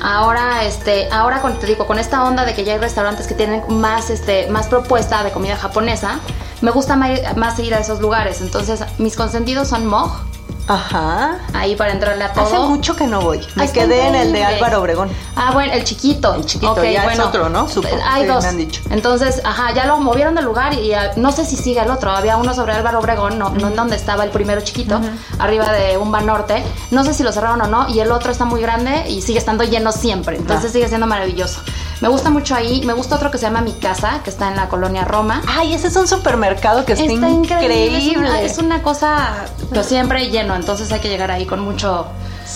Ahora, 0.00 0.64
este, 0.64 1.08
ahora 1.10 1.40
con, 1.40 1.58
te 1.58 1.66
digo, 1.66 1.86
con 1.86 1.98
esta 1.98 2.24
onda 2.24 2.44
de 2.44 2.54
que 2.54 2.64
ya 2.64 2.74
hay 2.74 2.78
restaurantes 2.78 3.26
que 3.26 3.34
tienen 3.34 3.62
más, 3.68 4.10
este, 4.10 4.48
más 4.48 4.68
propuesta 4.68 5.24
de 5.24 5.32
comida 5.32 5.56
japonesa, 5.56 6.20
me 6.60 6.70
gusta 6.70 6.94
más, 6.94 7.36
más 7.36 7.58
ir 7.58 7.74
a 7.74 7.80
esos 7.80 8.00
lugares. 8.00 8.40
Entonces, 8.40 8.84
mis 8.98 9.16
consentidos 9.16 9.68
son 9.68 9.86
Moj, 9.86 10.20
Ajá. 10.68 11.38
ahí 11.54 11.74
para 11.76 11.92
entrarle 11.92 12.24
a 12.24 12.32
todo. 12.32 12.44
Hace 12.44 12.58
mucho 12.58 12.94
que 12.94 13.06
no 13.06 13.20
voy. 13.20 13.38
Me 13.56 13.64
está 13.64 13.80
quedé 13.80 14.06
en 14.08 14.14
el 14.14 14.32
de. 14.32 14.44
Álvaro 14.44 14.80
Obregón. 14.80 15.08
Ah, 15.34 15.50
bueno, 15.52 15.72
el 15.72 15.82
chiquito. 15.84 16.34
El 16.34 16.44
chiquito, 16.44 16.72
Ok, 16.72 16.82
ya 16.82 17.04
es 17.12 17.18
otro, 17.20 17.48
¿no? 17.48 17.68
Supo. 17.68 17.88
Hay 18.06 18.22
Sí, 18.22 18.28
dos. 18.28 18.42
me 18.44 18.48
han 18.50 18.56
dicho. 18.58 18.82
Entonces, 18.90 19.40
ajá, 19.44 19.72
ya 19.74 19.86
lo 19.86 19.96
movieron 19.98 20.34
del 20.34 20.44
lugar 20.44 20.74
y 20.74 20.92
ah, 20.92 21.12
no 21.16 21.32
sé 21.32 21.44
si 21.44 21.56
sigue 21.56 21.80
el 21.80 21.90
otro. 21.90 22.10
Había 22.10 22.36
uno 22.36 22.52
sobre 22.54 22.74
Álvaro 22.74 22.98
Obregón, 22.98 23.38
no, 23.38 23.50
no 23.50 23.68
en 23.68 23.76
donde 23.76 23.96
estaba 23.96 24.24
el 24.24 24.30
primero 24.30 24.60
chiquito, 24.60 25.00
arriba 25.38 25.72
de 25.72 25.96
un 25.96 26.10
Norte. 26.18 26.62
No 26.90 27.04
sé 27.04 27.14
si 27.14 27.22
lo 27.22 27.30
cerraron 27.32 27.60
o 27.62 27.66
no. 27.68 27.88
Y 27.88 28.00
el 28.00 28.10
otro 28.12 28.30
está 28.32 28.44
muy 28.44 28.60
grande 28.60 29.04
y 29.08 29.22
sigue 29.22 29.38
estando 29.38 29.64
lleno 29.64 29.92
siempre. 29.92 30.36
Entonces 30.36 30.70
Ah. 30.70 30.72
sigue 30.72 30.88
siendo 30.88 31.06
maravilloso. 31.06 31.60
Me 32.00 32.08
gusta 32.08 32.30
mucho 32.30 32.54
ahí. 32.54 32.82
Me 32.84 32.92
gusta 32.92 33.16
otro 33.16 33.30
que 33.30 33.38
se 33.38 33.46
llama 33.46 33.60
Mi 33.60 33.72
Casa, 33.72 34.20
que 34.22 34.30
está 34.30 34.48
en 34.48 34.56
la 34.56 34.68
colonia 34.68 35.04
Roma. 35.04 35.42
Ay, 35.48 35.74
ese 35.74 35.88
es 35.88 35.96
un 35.96 36.06
supermercado 36.06 36.84
que 36.84 36.92
está, 36.92 37.04
Está 37.04 37.28
increíble. 37.28 37.86
increíble. 37.86 37.98
Es 37.98 38.16
una, 38.16 38.40
es 38.42 38.58
una 38.58 38.82
cosa, 38.82 39.46
pero 39.70 39.82
siempre 39.82 40.30
lleno. 40.30 40.54
Entonces 40.54 40.90
hay 40.92 41.00
que 41.00 41.08
llegar 41.08 41.30
ahí 41.30 41.44
con 41.46 41.60
mucho, 41.60 42.06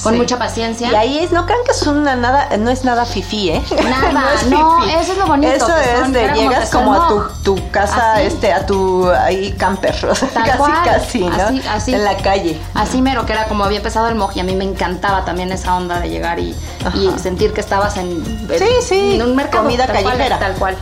con 0.03 0.13
Sí. 0.15 0.19
mucha 0.19 0.39
paciencia. 0.39 0.91
Y 0.91 0.95
ahí 0.95 1.19
es, 1.19 1.33
no 1.33 1.47
crean 1.47 1.61
que 1.65 1.73
es 1.73 1.83
una 1.87 2.17
nada, 2.17 2.49
no 2.59 2.71
es 2.71 2.85
nada 2.85 3.05
fifí, 3.05 3.51
¿eh? 3.51 3.63
Nada, 3.89 4.35
es 4.41 4.47
no, 4.49 4.85
eso 4.85 5.13
es 5.13 5.19
lo 5.19 5.27
bonito, 5.27 5.53
Eso 5.53 5.77
es 5.77 6.01
son- 6.01 6.13
de 6.13 6.29
como 6.29 6.35
llegas 6.41 6.71
como 6.71 6.95
a 6.95 7.29
tu, 7.45 7.71
casa, 7.71 8.15
Así. 8.15 8.23
este, 8.27 8.53
a 8.53 8.67
tu 8.67 9.09
ahí 9.11 9.53
camper, 9.53 9.95
o 10.11 10.15
sea, 10.15 10.29
Tal 10.29 10.45
casi 10.45 10.59
cual. 10.59 10.73
casi, 10.85 11.19
¿no? 11.21 11.33
Así, 11.45 11.63
así. 11.69 11.95
En 11.95 12.05
la 12.05 12.17
calle. 12.17 12.61
Así 12.75 13.01
mero, 13.03 13.27
que 13.27 13.33
era 13.33 13.45
como 13.47 13.65
había 13.65 13.79
empezado 13.79 14.09
el 14.09 14.15
moj 14.15 14.33
y 14.37 14.41
a 14.41 14.45
mí 14.45 14.55
me 14.57 14.65
encantaba 14.65 15.25
también 15.25 15.53
esa 15.53 15.77
onda 15.77 16.01
de 16.01 16.09
llegar 16.11 16.39
y, 16.39 16.55
y 16.95 17.11
sentir 17.19 17.53
que 17.53 17.61
estabas 17.61 17.97
en, 17.97 18.11
en- 18.51 18.59
Sí, 18.59 18.67
sí, 18.87 19.15
en 19.17 19.23
un 19.23 19.37
mercado. 19.37 19.65
comida 19.65 19.87
tal 19.87 20.03
cual, 20.03 20.13
callejera. 20.17 20.39
tal 20.39 20.55
cual. 20.55 20.77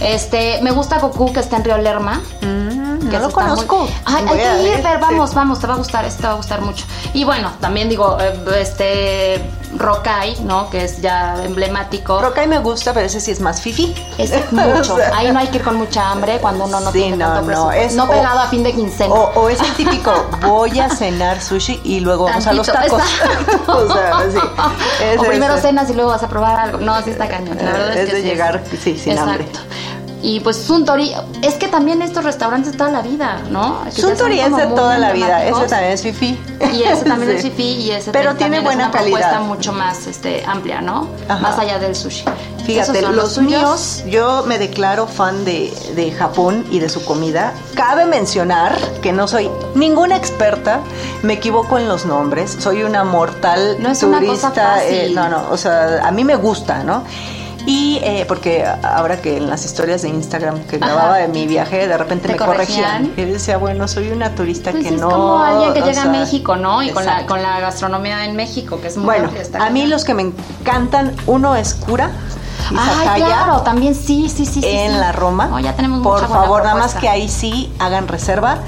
Este, 0.00 0.60
me 0.62 0.70
gusta 0.72 0.98
Goku 0.98 1.32
que 1.32 1.40
está 1.40 1.56
en 1.56 1.64
Río 1.64 1.78
Lerma. 1.78 2.20
que 2.40 3.18
no 3.18 3.26
lo 3.28 3.32
conozco. 3.32 3.80
muy- 3.80 3.90
Ay, 4.04 4.24
Voy 4.24 4.38
hay 4.40 4.56
que 4.56 4.62
ir, 4.62 4.70
ver, 4.74 4.82
Fer, 4.82 4.92
sí. 4.96 4.98
vamos, 5.02 5.34
vamos, 5.34 5.58
te 5.60 5.66
va 5.66 5.74
a 5.74 5.76
gustar, 5.76 6.04
este 6.04 6.22
te 6.22 6.26
va 6.28 6.32
a 6.34 6.36
gustar 6.36 6.60
mucho. 6.62 6.84
Y 7.12 7.24
bueno, 7.24 7.50
también 7.60 7.88
digo, 7.88 8.16
eh, 8.20 8.32
este, 8.60 9.42
Rokai, 9.76 10.36
¿no? 10.44 10.70
Que 10.70 10.84
es 10.84 11.00
ya 11.00 11.34
emblemático. 11.44 12.20
Rokai 12.20 12.46
me 12.46 12.58
gusta, 12.60 12.92
pero 12.94 13.06
ese 13.06 13.20
sí 13.20 13.30
es 13.30 13.40
más 13.40 13.60
fifi. 13.60 13.94
Es 14.18 14.32
mucho. 14.52 14.96
Ahí 15.14 15.30
no 15.32 15.38
hay 15.40 15.48
que 15.48 15.58
ir 15.58 15.64
con 15.64 15.76
mucha 15.76 16.10
hambre 16.10 16.38
cuando 16.40 16.64
uno 16.64 16.80
no 16.80 16.92
Sí, 16.92 17.00
tiene 17.00 17.16
no, 17.18 17.32
tanto 17.34 17.50
no, 17.50 17.72
es- 17.72 17.94
no 17.94 18.04
o- 18.04 18.08
pegado 18.08 18.38
a 18.40 18.46
fin 18.48 18.62
de 18.62 18.72
quincena. 18.72 19.12
O, 19.14 19.32
o 19.40 19.48
es 19.50 19.60
el 19.60 19.72
típico, 19.74 20.12
voy 20.46 20.78
a 20.78 20.88
cenar 20.88 21.40
sushi 21.42 21.80
y 21.84 22.00
luego 22.00 22.24
vamos 22.24 22.46
a 22.46 22.52
los 22.52 22.66
tacos. 22.66 23.02
o 23.66 23.92
sea, 23.92 24.12
sí. 24.30 24.38
Es 25.04 25.18
o 25.18 25.22
primero 25.24 25.54
ese. 25.54 25.68
cenas 25.68 25.90
y 25.90 25.94
luego 25.94 26.10
vas 26.10 26.22
a 26.22 26.28
probar 26.28 26.58
algo. 26.58 26.78
No, 26.78 26.94
así 26.94 27.10
está 27.10 27.28
cañón. 27.28 27.56
La 27.58 27.72
verdad 27.72 27.90
es, 27.92 27.96
Es 28.00 28.06
que 28.10 28.14
de 28.16 28.22
sí 28.22 28.28
llegar, 28.28 28.62
sí, 28.82 28.96
sin 28.98 29.18
hambre. 29.18 29.46
Y 30.24 30.38
pues 30.40 30.56
Suntory, 30.56 31.12
es 31.42 31.54
que 31.54 31.66
también 31.66 32.00
estos 32.00 32.22
restaurantes 32.22 32.72
de 32.72 32.78
toda 32.78 32.90
la 32.90 33.02
vida, 33.02 33.40
¿no? 33.50 33.82
Que 33.84 34.00
Suntory 34.00 34.38
es 34.38 34.56
de 34.56 34.66
toda 34.68 34.96
la 34.96 35.12
vida, 35.12 35.44
ese 35.44 35.66
también 35.66 35.92
es 35.92 36.02
fifi. 36.02 36.38
Y 36.72 36.84
ese 36.84 37.04
también 37.04 37.32
es 37.32 37.42
fifi 37.50 37.62
y 37.64 37.90
ese 37.90 38.12
Pero 38.12 38.30
también 38.30 38.38
tiene 38.38 38.56
es 38.58 38.62
buena 38.64 38.84
una 38.84 38.92
propuesta 38.92 39.30
calidad. 39.30 39.46
mucho 39.48 39.72
más 39.72 40.06
este, 40.06 40.44
amplia, 40.46 40.80
¿no? 40.80 41.08
Ajá. 41.28 41.40
Más 41.40 41.58
allá 41.58 41.80
del 41.80 41.96
sushi. 41.96 42.24
Fíjate, 42.64 43.02
los 43.02 43.32
suyos. 43.32 43.50
míos, 43.50 44.02
yo 44.06 44.44
me 44.46 44.56
declaro 44.60 45.08
fan 45.08 45.44
de, 45.44 45.74
de 45.96 46.12
Japón 46.12 46.64
y 46.70 46.78
de 46.78 46.88
su 46.88 47.04
comida. 47.04 47.52
Cabe 47.74 48.06
mencionar 48.06 48.78
que 49.02 49.12
no 49.12 49.26
soy 49.26 49.50
ninguna 49.74 50.16
experta, 50.16 50.78
me 51.24 51.32
equivoco 51.32 51.78
en 51.78 51.88
los 51.88 52.06
nombres, 52.06 52.56
soy 52.60 52.84
una 52.84 53.02
mortal 53.02 53.78
No 53.80 53.90
es 53.90 54.00
una 54.04 54.24
cosa 54.24 54.52
fácil. 54.52 54.88
eh, 54.94 55.10
no, 55.12 55.28
no, 55.28 55.48
o 55.50 55.56
sea, 55.56 56.06
a 56.06 56.12
mí 56.12 56.22
me 56.22 56.36
gusta, 56.36 56.84
¿no? 56.84 57.02
Y 57.66 58.00
eh, 58.02 58.24
porque 58.26 58.64
ahora 58.82 59.20
que 59.20 59.36
en 59.36 59.48
las 59.48 59.64
historias 59.64 60.02
de 60.02 60.08
Instagram 60.08 60.64
que 60.64 60.78
grababa 60.78 61.18
de 61.18 61.28
mi 61.28 61.46
viaje, 61.46 61.86
de 61.86 61.96
repente 61.96 62.26
¿Te 62.26 62.32
me 62.34 62.38
corregían. 62.38 63.04
corregían? 63.06 63.28
Y 63.28 63.32
decía, 63.32 63.56
bueno, 63.56 63.86
soy 63.86 64.08
una 64.10 64.34
turista 64.34 64.72
Pues 64.72 64.84
que 64.84 64.94
es 64.94 65.00
no. 65.00 65.08
como 65.10 65.42
alguien 65.42 65.72
que 65.72 65.80
llega 65.80 66.00
a 66.00 66.04
sea, 66.04 66.12
México, 66.12 66.56
¿no? 66.56 66.82
Y 66.82 66.90
con 66.90 67.04
la, 67.04 67.26
con 67.26 67.40
la 67.42 67.60
gastronomía 67.60 68.24
en 68.24 68.34
México, 68.36 68.80
que 68.80 68.88
es 68.88 68.96
muy 68.96 69.04
Bueno, 69.06 69.28
amplia, 69.28 69.64
a 69.64 69.70
mí 69.70 69.86
los 69.86 70.04
que 70.04 70.14
me 70.14 70.22
encantan, 70.22 71.14
uno 71.26 71.54
es 71.56 71.74
Cura. 71.74 72.10
Izakaya. 72.72 73.26
claro, 73.26 73.60
también 73.62 73.94
sí, 73.94 74.28
sí, 74.28 74.46
sí. 74.46 74.60
sí, 74.60 74.66
en 74.66 74.92
sí. 74.92 74.98
la 74.98 75.12
Roma. 75.12 75.46
No, 75.46 75.60
ya 75.60 75.74
tenemos 75.74 76.02
Por 76.02 76.14
mucha 76.14 76.26
buena 76.26 76.42
favor, 76.42 76.62
nada 76.64 76.74
más 76.76 76.94
que 76.94 77.08
ahí 77.08 77.28
sí 77.28 77.72
hagan 77.78 78.08
reserva 78.08 78.58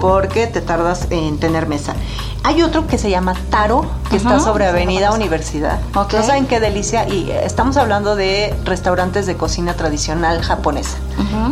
porque 0.00 0.46
te 0.46 0.60
tardas 0.60 1.06
en 1.10 1.38
tener 1.38 1.66
mesa. 1.66 1.94
Hay 2.42 2.62
otro 2.62 2.86
que 2.86 2.98
se 2.98 3.08
llama 3.08 3.34
Taro, 3.48 3.86
que 4.10 4.16
está 4.16 4.38
sobre 4.38 4.66
Avenida 4.66 5.06
conozco. 5.06 5.16
Universidad. 5.16 5.78
Ok. 5.94 6.12
No 6.12 6.22
saben 6.22 6.46
qué 6.46 6.60
delicia. 6.60 7.08
Y 7.08 7.30
eh, 7.30 7.46
estamos 7.46 7.78
hablando 7.78 8.16
de 8.16 8.54
restaurantes 8.64 9.24
de 9.24 9.36
cocina 9.36 9.74
tradicional 9.74 10.42
japonesa. 10.42 10.98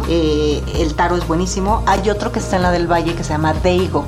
Eh, 0.08 0.62
el 0.74 0.94
Taro 0.94 1.16
es 1.16 1.26
buenísimo. 1.26 1.82
Hay 1.86 2.10
otro 2.10 2.30
que 2.30 2.40
está 2.40 2.56
en 2.56 2.62
la 2.62 2.70
del 2.70 2.90
Valle 2.90 3.14
que 3.14 3.24
se 3.24 3.30
llama 3.30 3.54
Deigo 3.54 4.04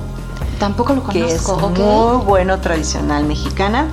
Tampoco 0.58 0.94
lo 0.94 1.04
que 1.04 1.26
es 1.26 1.42
conozco, 1.42 1.68
muy 1.70 2.24
bueno 2.24 2.58
tradicional 2.60 3.24
mexicana. 3.24 3.86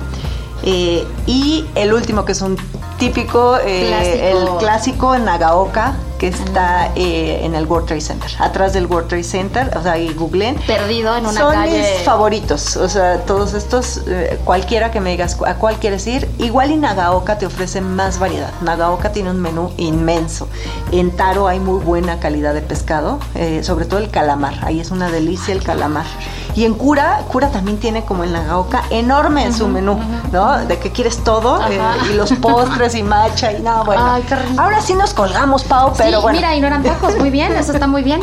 Eh, 0.62 1.04
y 1.26 1.66
el 1.74 1.92
último 1.92 2.24
que 2.24 2.32
es 2.32 2.40
un 2.42 2.56
típico, 2.98 3.56
eh, 3.64 3.86
Clásico. 3.88 4.52
el 4.52 4.58
clásico 4.58 5.14
en 5.14 5.24
Nagaoka, 5.24 5.94
que 6.18 6.28
está 6.28 6.92
eh, 6.94 7.40
en 7.42 7.56
el 7.56 7.66
World 7.66 7.88
Trade 7.88 8.00
Center, 8.00 8.30
atrás 8.38 8.72
del 8.74 8.86
World 8.86 9.08
Trade 9.08 9.24
Center, 9.24 9.76
o 9.76 9.82
sea, 9.82 9.98
y 9.98 10.14
googleen. 10.14 10.54
Perdido 10.68 11.16
en 11.16 11.26
una 11.26 11.40
Son 11.40 11.52
calle. 11.52 11.78
mis 11.96 12.04
favoritos, 12.04 12.76
o 12.76 12.88
sea, 12.88 13.22
todos 13.22 13.54
estos, 13.54 14.02
eh, 14.06 14.38
cualquiera 14.44 14.92
que 14.92 15.00
me 15.00 15.10
digas 15.10 15.36
a 15.44 15.54
cuál 15.56 15.76
quieres 15.80 16.06
ir, 16.06 16.28
igual 16.38 16.70
y 16.70 16.76
Nagaoka 16.76 17.38
te 17.38 17.46
ofrece 17.46 17.80
más 17.80 18.20
variedad. 18.20 18.52
Nagaoka 18.60 19.10
tiene 19.10 19.30
un 19.32 19.40
menú 19.40 19.72
inmenso. 19.78 20.46
En 20.92 21.10
Taro 21.10 21.48
hay 21.48 21.58
muy 21.58 21.82
buena 21.82 22.20
calidad 22.20 22.54
de 22.54 22.60
pescado, 22.60 23.18
eh, 23.34 23.64
sobre 23.64 23.86
todo 23.86 23.98
el 23.98 24.08
calamar, 24.10 24.54
ahí 24.64 24.78
es 24.78 24.92
una 24.92 25.10
delicia 25.10 25.52
el 25.52 25.64
calamar. 25.64 26.06
Y 26.54 26.64
en 26.64 26.74
Cura, 26.74 27.22
Cura 27.28 27.50
también 27.50 27.78
tiene 27.78 28.04
como 28.04 28.24
en 28.24 28.32
Nagaoka 28.32 28.84
enorme 28.90 29.44
en 29.44 29.54
su 29.54 29.68
menú, 29.68 29.98
¿no? 30.32 30.58
De 30.66 30.78
que 30.78 30.90
quieres 30.90 31.24
todo, 31.24 31.60
eh, 31.70 31.80
y 32.10 32.14
los 32.14 32.32
postres 32.32 32.94
y 32.94 33.02
matcha 33.02 33.52
y 33.52 33.62
no, 33.62 33.84
bueno. 33.84 34.04
Ay, 34.04 34.22
qué 34.28 34.36
rico. 34.36 34.60
Ahora 34.60 34.80
sí 34.80 34.94
nos 34.94 35.14
colgamos, 35.14 35.64
Pau, 35.64 35.92
pero 35.96 36.18
sí, 36.18 36.22
bueno. 36.22 36.38
mira, 36.38 36.54
y 36.54 36.60
no 36.60 36.66
eran 36.66 36.82
tacos, 36.82 37.16
muy 37.16 37.30
bien, 37.30 37.54
eso 37.54 37.72
está 37.72 37.86
muy 37.86 38.02
bien. 38.02 38.22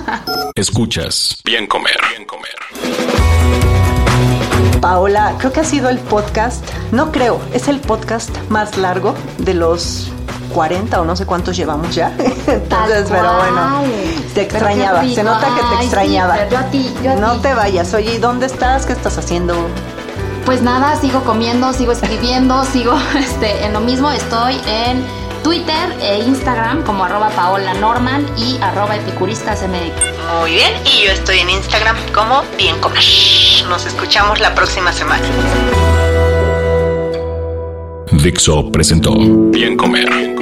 Escuchas 0.54 1.38
Bien 1.44 1.66
Comer. 1.66 1.96
Bien 2.10 2.26
Comer. 2.26 2.54
Paola, 4.80 5.34
creo 5.38 5.52
que 5.52 5.60
ha 5.60 5.64
sido 5.64 5.88
el 5.88 5.98
podcast, 5.98 6.64
no 6.90 7.12
creo, 7.12 7.40
es 7.52 7.68
el 7.68 7.80
podcast 7.80 8.30
más 8.48 8.76
largo 8.76 9.14
de 9.38 9.54
los 9.54 10.10
40 10.52 11.00
o 11.00 11.04
no 11.04 11.16
sé 11.16 11.26
cuántos 11.26 11.56
llevamos 11.56 11.94
ya. 11.94 12.14
Entonces, 12.46 13.06
pero 13.08 13.36
bueno, 13.36 13.82
te 14.34 14.42
extrañaba, 14.42 15.04
se 15.06 15.22
nota 15.22 15.46
que 15.54 15.76
te 15.76 15.82
extrañaba. 15.84 16.48
yo 16.48 16.58
a 16.58 16.64
ti, 16.64 16.94
yo 17.02 17.12
a 17.12 17.14
no 17.16 17.32
ti. 17.34 17.38
te 17.42 17.54
vayas, 17.54 17.92
oye, 17.94 18.14
¿y 18.14 18.18
dónde 18.18 18.46
estás? 18.46 18.86
¿Qué 18.86 18.92
estás 18.92 19.18
haciendo? 19.18 19.54
Pues 20.44 20.60
nada, 20.62 20.96
sigo 21.00 21.22
comiendo, 21.24 21.72
sigo 21.72 21.92
escribiendo, 21.92 22.64
sigo 22.72 22.94
este, 23.18 23.64
en 23.64 23.72
lo 23.72 23.80
mismo. 23.80 24.10
Estoy 24.10 24.60
en 24.66 25.04
Twitter 25.42 25.96
e 26.00 26.20
Instagram 26.20 26.82
como 26.82 27.04
arroba 27.04 27.28
Paola 27.30 27.74
Norman 27.74 28.24
y 28.36 28.58
arroba 28.60 28.96
epicuristasmx. 28.96 29.70
Muy 30.40 30.50
bien, 30.52 30.72
y 30.84 31.06
yo 31.06 31.12
estoy 31.12 31.38
en 31.40 31.50
Instagram 31.50 31.96
como 32.14 32.42
Bien 32.56 32.78
Comer. 32.80 33.02
Nos 33.68 33.86
escuchamos 33.86 34.40
la 34.40 34.54
próxima 34.54 34.92
semana. 34.92 35.22
Dixo 38.22 38.70
presentó 38.70 39.14
Bien 39.50 39.76
Comer. 39.76 40.41